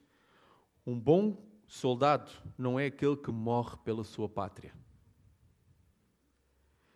Um 0.86 1.00
bom 1.00 1.38
soldado 1.68 2.32
não 2.58 2.80
é 2.80 2.88
aquele 2.88 3.16
que 3.16 3.32
morre 3.32 3.78
pela 3.84 4.04
sua 4.04 4.28
pátria, 4.28 4.74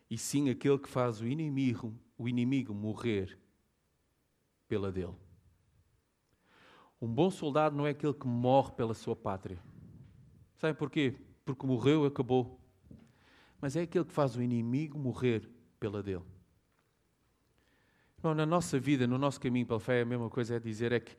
e 0.09 0.17
sim 0.17 0.49
aquele 0.49 0.77
que 0.77 0.89
faz 0.89 1.21
o 1.21 1.27
inimigo, 1.27 1.93
o 2.17 2.27
inimigo 2.27 2.73
morrer 2.73 3.37
pela 4.67 4.91
dele. 4.91 5.15
Um 7.01 7.07
bom 7.07 7.29
soldado 7.29 7.75
não 7.75 7.85
é 7.85 7.91
aquele 7.91 8.13
que 8.13 8.27
morre 8.27 8.71
pela 8.71 8.93
sua 8.93 9.15
pátria. 9.15 9.59
Sabe 10.55 10.77
porquê? 10.77 11.15
Porque 11.45 11.65
morreu 11.65 12.05
e 12.05 12.07
acabou. 12.07 12.59
Mas 13.61 13.75
é 13.75 13.81
aquele 13.81 14.05
que 14.05 14.13
faz 14.13 14.35
o 14.35 14.41
inimigo 14.41 14.97
morrer 14.97 15.47
pela 15.79 16.01
dele. 16.01 16.23
Bom, 18.21 18.33
na 18.33 18.45
nossa 18.45 18.79
vida, 18.79 19.05
no 19.05 19.17
nosso 19.17 19.39
caminho 19.39 19.67
pela 19.67 19.79
fé, 19.79 20.01
a 20.01 20.05
mesma 20.05 20.29
coisa 20.29 20.55
é 20.55 20.59
dizer 20.59 20.91
é 20.91 20.99
que 20.99 21.15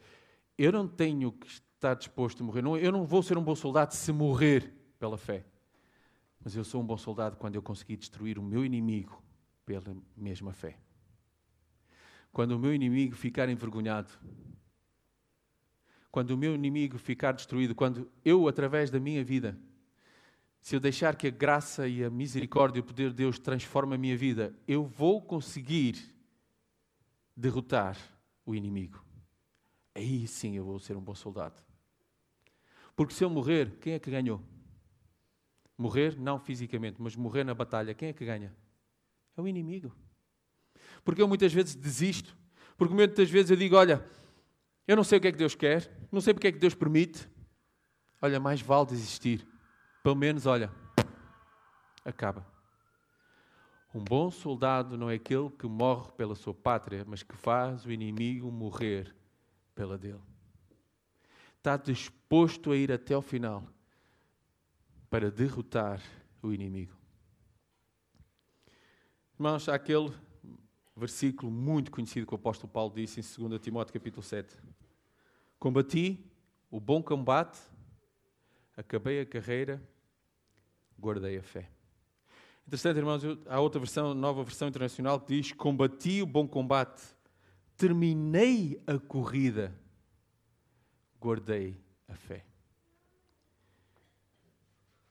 eu 0.56 0.72
não 0.72 0.88
tenho 0.88 1.30
que 1.30 1.46
estar 1.46 1.94
disposto 1.94 2.42
a 2.42 2.46
morrer. 2.46 2.64
Eu 2.82 2.90
não 2.90 3.04
vou 3.04 3.22
ser 3.22 3.38
um 3.38 3.42
bom 3.42 3.54
soldado 3.54 3.94
se 3.94 4.10
morrer 4.12 4.74
pela 4.98 5.16
fé. 5.16 5.44
Mas 6.42 6.54
eu 6.54 6.64
sou 6.64 6.80
um 6.80 6.86
bom 6.86 6.96
soldado 6.96 7.36
quando 7.36 7.54
eu 7.54 7.62
conseguir 7.62 7.96
destruir 7.96 8.38
o 8.38 8.42
meu 8.42 8.64
inimigo 8.64 9.22
pela 9.64 9.96
mesma 10.16 10.52
fé. 10.52 10.78
Quando 12.32 12.52
o 12.52 12.58
meu 12.58 12.74
inimigo 12.74 13.14
ficar 13.16 13.48
envergonhado, 13.48 14.12
quando 16.10 16.30
o 16.30 16.36
meu 16.36 16.54
inimigo 16.54 16.98
ficar 16.98 17.32
destruído, 17.32 17.74
quando 17.74 18.10
eu, 18.24 18.48
através 18.48 18.90
da 18.90 18.98
minha 18.98 19.22
vida, 19.24 19.58
se 20.60 20.74
eu 20.74 20.80
deixar 20.80 21.16
que 21.16 21.26
a 21.26 21.30
graça 21.30 21.86
e 21.88 22.04
a 22.04 22.10
misericórdia 22.10 22.78
e 22.78 22.80
o 22.80 22.84
poder 22.84 23.10
de 23.10 23.16
Deus 23.16 23.38
transformem 23.38 23.94
a 23.94 23.98
minha 23.98 24.16
vida, 24.16 24.54
eu 24.66 24.84
vou 24.84 25.22
conseguir 25.22 26.14
derrotar 27.36 27.96
o 28.44 28.54
inimigo. 28.54 29.02
Aí 29.94 30.26
sim 30.26 30.56
eu 30.56 30.64
vou 30.64 30.78
ser 30.78 30.96
um 30.96 31.00
bom 31.00 31.14
soldado. 31.14 31.62
Porque 32.96 33.14
se 33.14 33.24
eu 33.24 33.30
morrer, 33.30 33.76
quem 33.80 33.94
é 33.94 33.98
que 33.98 34.10
ganhou? 34.10 34.42
Morrer, 35.78 36.18
não 36.18 36.40
fisicamente, 36.40 37.00
mas 37.00 37.14
morrer 37.14 37.44
na 37.44 37.54
batalha, 37.54 37.94
quem 37.94 38.08
é 38.08 38.12
que 38.12 38.24
ganha? 38.24 38.52
É 39.36 39.40
o 39.40 39.46
inimigo. 39.46 39.94
Porque 41.04 41.22
eu 41.22 41.28
muitas 41.28 41.52
vezes 41.52 41.76
desisto. 41.76 42.36
Porque 42.76 42.92
muitas 42.92 43.30
vezes 43.30 43.52
eu 43.52 43.56
digo: 43.56 43.76
olha, 43.76 44.04
eu 44.88 44.96
não 44.96 45.04
sei 45.04 45.18
o 45.18 45.20
que 45.20 45.28
é 45.28 45.32
que 45.32 45.38
Deus 45.38 45.54
quer, 45.54 45.88
não 46.10 46.20
sei 46.20 46.34
porque 46.34 46.48
é 46.48 46.52
que 46.52 46.58
Deus 46.58 46.74
permite. 46.74 47.30
Olha, 48.20 48.40
mais 48.40 48.60
vale 48.60 48.86
desistir. 48.86 49.46
Pelo 50.02 50.16
menos, 50.16 50.46
olha, 50.46 50.72
acaba. 52.04 52.44
Um 53.94 54.02
bom 54.02 54.30
soldado 54.30 54.98
não 54.98 55.08
é 55.08 55.14
aquele 55.14 55.48
que 55.50 55.66
morre 55.68 56.10
pela 56.12 56.34
sua 56.34 56.52
pátria, 56.52 57.04
mas 57.06 57.22
que 57.22 57.36
faz 57.36 57.84
o 57.84 57.92
inimigo 57.92 58.50
morrer 58.50 59.14
pela 59.74 59.96
dele. 59.96 60.20
Está 61.56 61.76
disposto 61.76 62.72
a 62.72 62.76
ir 62.76 62.90
até 62.90 63.16
o 63.16 63.22
final 63.22 63.64
para 65.10 65.30
derrotar 65.30 66.02
o 66.42 66.52
inimigo. 66.52 66.92
Irmãos, 69.34 69.68
há 69.68 69.74
aquele 69.74 70.12
versículo 70.96 71.50
muito 71.50 71.90
conhecido 71.90 72.26
que 72.26 72.34
o 72.34 72.36
apóstolo 72.36 72.72
Paulo 72.72 72.92
disse 72.94 73.20
em 73.20 73.48
2 73.48 73.60
Timóteo 73.60 73.92
capítulo 73.92 74.22
7. 74.22 74.54
Combati 75.58 76.24
o 76.70 76.78
bom 76.80 77.02
combate, 77.02 77.58
acabei 78.76 79.20
a 79.20 79.26
carreira, 79.26 79.82
guardei 80.98 81.38
a 81.38 81.42
fé. 81.42 81.70
Interessante, 82.66 82.98
irmãos, 82.98 83.22
há 83.46 83.60
outra 83.60 83.80
versão, 83.80 84.12
nova 84.12 84.44
versão 84.44 84.68
internacional, 84.68 85.20
que 85.20 85.40
diz: 85.40 85.52
Combati 85.52 86.20
o 86.20 86.26
bom 86.26 86.46
combate, 86.46 87.00
terminei 87.76 88.82
a 88.86 88.98
corrida, 88.98 89.74
guardei 91.18 91.80
a 92.06 92.14
fé. 92.14 92.47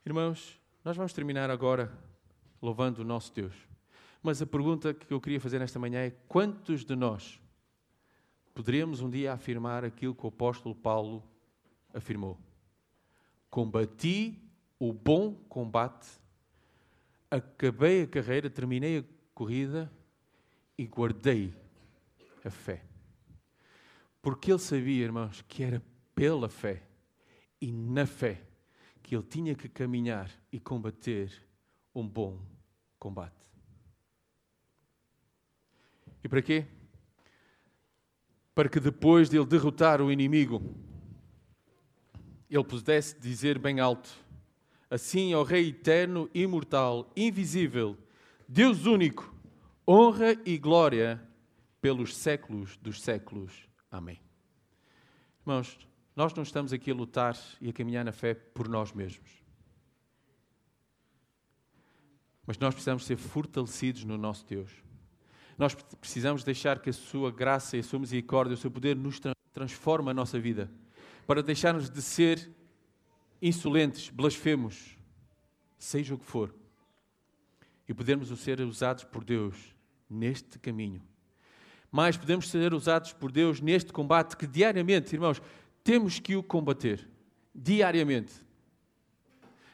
Irmãos, 0.08 0.58
nós 0.86 0.96
vamos 0.96 1.12
terminar 1.12 1.50
agora 1.50 1.92
louvando 2.62 3.02
o 3.02 3.04
nosso 3.04 3.34
Deus. 3.34 3.54
Mas 4.24 4.42
a 4.42 4.46
pergunta 4.46 4.94
que 4.94 5.14
eu 5.14 5.20
queria 5.20 5.38
fazer 5.38 5.60
nesta 5.60 5.78
manhã 5.78 6.00
é: 6.00 6.12
quantos 6.30 6.86
de 6.86 6.96
nós 6.96 7.42
poderíamos 8.56 9.02
um 9.02 9.10
dia 9.10 9.34
afirmar 9.34 9.84
aquilo 9.84 10.16
que 10.16 10.24
o 10.24 10.30
apóstolo 10.30 10.74
Paulo 10.74 11.22
afirmou? 11.94 12.40
Combati 13.50 14.42
o 14.80 14.94
bom 14.94 15.34
combate, 15.50 16.08
acabei 17.30 18.04
a 18.04 18.08
carreira, 18.08 18.50
terminei 18.50 19.00
a 19.00 19.04
corrida 19.34 19.92
e 20.78 20.86
guardei 20.86 21.54
a 22.46 22.50
fé. 22.50 22.82
Porque 24.22 24.54
ele 24.54 24.60
sabia, 24.60 25.04
irmãos, 25.04 25.44
que 25.50 25.64
era 25.64 25.84
pela 26.16 26.48
fé 26.48 26.82
e 27.60 27.74
na 27.74 28.06
fé 28.06 28.48
que 29.08 29.16
ele 29.16 29.24
tinha 29.24 29.56
que 29.56 29.70
caminhar 29.70 30.30
e 30.52 30.60
combater 30.60 31.32
um 31.96 32.06
bom 32.06 32.42
combate. 33.00 33.42
E 36.22 36.28
para 36.28 36.42
quê? 36.42 36.66
Para 38.54 38.68
que 38.68 38.82
depois 38.82 39.30
de 39.30 39.38
ele 39.38 39.46
derrotar 39.46 40.02
o 40.02 40.12
inimigo, 40.12 40.62
ele 42.50 42.64
pudesse 42.66 43.18
dizer 43.18 43.58
bem 43.58 43.80
alto: 43.80 44.10
Assim 44.90 45.32
ao 45.32 45.46
Rei 45.46 45.70
eterno, 45.70 46.30
imortal, 46.34 47.10
invisível, 47.16 47.98
Deus 48.46 48.86
único, 48.86 49.34
honra 49.88 50.38
e 50.46 50.58
glória 50.58 51.26
pelos 51.80 52.14
séculos 52.14 52.76
dos 52.76 53.02
séculos. 53.02 53.70
Amém. 53.90 54.20
Irmãos, 55.40 55.87
nós 56.18 56.34
não 56.34 56.42
estamos 56.42 56.74
aqui 56.74 56.90
a 56.90 56.96
lutar 56.96 57.38
e 57.62 57.70
a 57.70 57.74
caminhar 57.74 58.04
na 58.04 58.12
fé 58.12 58.34
por 58.34 58.68
nós 58.68 58.92
mesmos. 58.92 59.30
Mas 62.44 62.58
nós 62.58 62.74
precisamos 62.74 63.06
ser 63.06 63.18
fortalecidos 63.18 64.04
no 64.04 64.18
nosso 64.18 64.44
Deus. 64.44 64.72
Nós 65.60 65.76
precisamos 65.76 66.44
deixar 66.44 66.80
que 66.80 66.90
a 66.90 66.94
sua 66.94 67.32
graça 67.32 67.78
e 67.78 67.82
a 67.82 67.84
sua 67.84 68.00
misericórdia, 68.00 68.56
o 68.56 68.58
seu 68.58 68.72
poder 68.72 68.96
nos 68.96 69.22
transforme 69.54 70.10
a 70.10 70.14
nossa 70.14 70.40
vida, 70.40 70.72
para 71.28 71.44
deixarmos 71.44 71.88
de 71.88 72.02
ser 72.02 72.50
insolentes, 73.40 74.10
blasfemos, 74.10 74.98
seja 75.78 76.16
o 76.16 76.18
que 76.18 76.26
for, 76.26 76.52
e 77.88 77.94
podermos 77.94 78.30
ser 78.40 78.60
usados 78.62 79.04
por 79.04 79.24
Deus 79.24 79.56
neste 80.10 80.58
caminho. 80.58 81.04
Mas 81.92 82.18
podemos 82.18 82.50
ser 82.50 82.74
usados 82.74 83.14
por 83.14 83.32
Deus 83.32 83.62
neste 83.62 83.94
combate 83.94 84.36
que 84.36 84.48
diariamente, 84.48 85.14
irmãos, 85.14 85.40
temos 85.88 86.20
que 86.20 86.36
o 86.36 86.44
combater. 86.44 87.08
Diariamente. 87.56 88.34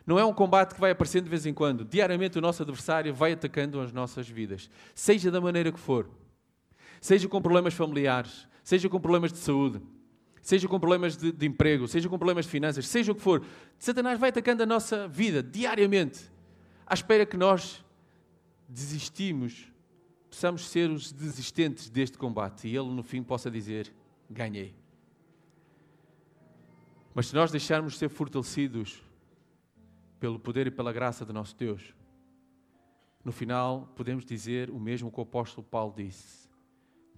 Não 0.05 0.19
é 0.19 0.23
um 0.23 0.31
combate 0.31 0.75
que 0.75 0.79
vai 0.79 0.91
aparecendo 0.91 1.23
de 1.23 1.29
vez 1.31 1.47
em 1.47 1.55
quando. 1.55 1.83
Diariamente 1.83 2.37
o 2.37 2.41
nosso 2.41 2.61
adversário 2.61 3.11
vai 3.11 3.31
atacando 3.31 3.81
as 3.81 3.91
nossas 3.91 4.29
vidas, 4.29 4.69
seja 4.93 5.31
da 5.31 5.41
maneira 5.41 5.71
que 5.71 5.79
for. 5.79 6.07
Seja 7.01 7.27
com 7.27 7.41
problemas 7.41 7.73
familiares, 7.73 8.47
seja 8.63 8.87
com 8.87 8.99
problemas 8.99 9.33
de 9.33 9.39
saúde, 9.39 9.81
seja 10.39 10.67
com 10.67 10.79
problemas 10.79 11.17
de, 11.17 11.31
de, 11.31 11.47
emprego, 11.47 11.87
seja 11.87 12.07
com 12.07 12.15
problemas 12.19 12.45
de 12.45 12.51
finanças, 12.51 12.87
seja 12.87 13.11
o 13.11 13.15
que 13.15 13.21
for, 13.21 13.43
Satanás 13.79 14.19
vai 14.19 14.29
atacando 14.29 14.61
a 14.61 14.67
nossa 14.67 15.07
vida 15.07 15.41
diariamente, 15.41 16.31
à 16.85 16.93
espera 16.93 17.25
que 17.25 17.35
nós 17.35 17.83
desistimos, 18.69 19.67
possamos 20.29 20.69
ser 20.69 20.91
os 20.91 21.11
desistentes 21.11 21.89
deste 21.89 22.19
combate 22.19 22.67
e 22.67 22.77
ele 22.77 22.89
no 22.89 23.01
fim 23.01 23.23
possa 23.23 23.49
dizer: 23.49 23.91
ganhei. 24.29 24.82
Mas 27.13 27.27
se 27.27 27.35
nós 27.35 27.51
deixarmos 27.51 27.97
ser 27.97 28.09
fortalecidos 28.09 29.03
pelo 30.19 30.39
poder 30.39 30.67
e 30.67 30.71
pela 30.71 30.91
graça 30.91 31.25
de 31.25 31.33
nosso 31.33 31.55
Deus, 31.55 31.93
no 33.23 33.31
final 33.31 33.87
podemos 33.95 34.25
dizer 34.25 34.69
o 34.69 34.79
mesmo 34.79 35.11
que 35.11 35.19
o 35.19 35.23
apóstolo 35.23 35.65
Paulo 35.65 35.93
disse: 35.95 36.49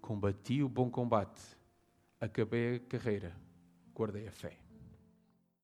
Combati 0.01 0.61
o 0.61 0.69
bom 0.69 0.89
combate 0.89 1.41
acabei 2.19 2.75
a 2.75 2.79
carreira, 2.79 3.35
guardei 3.93 4.27
a 4.27 4.31
fé. 4.31 4.64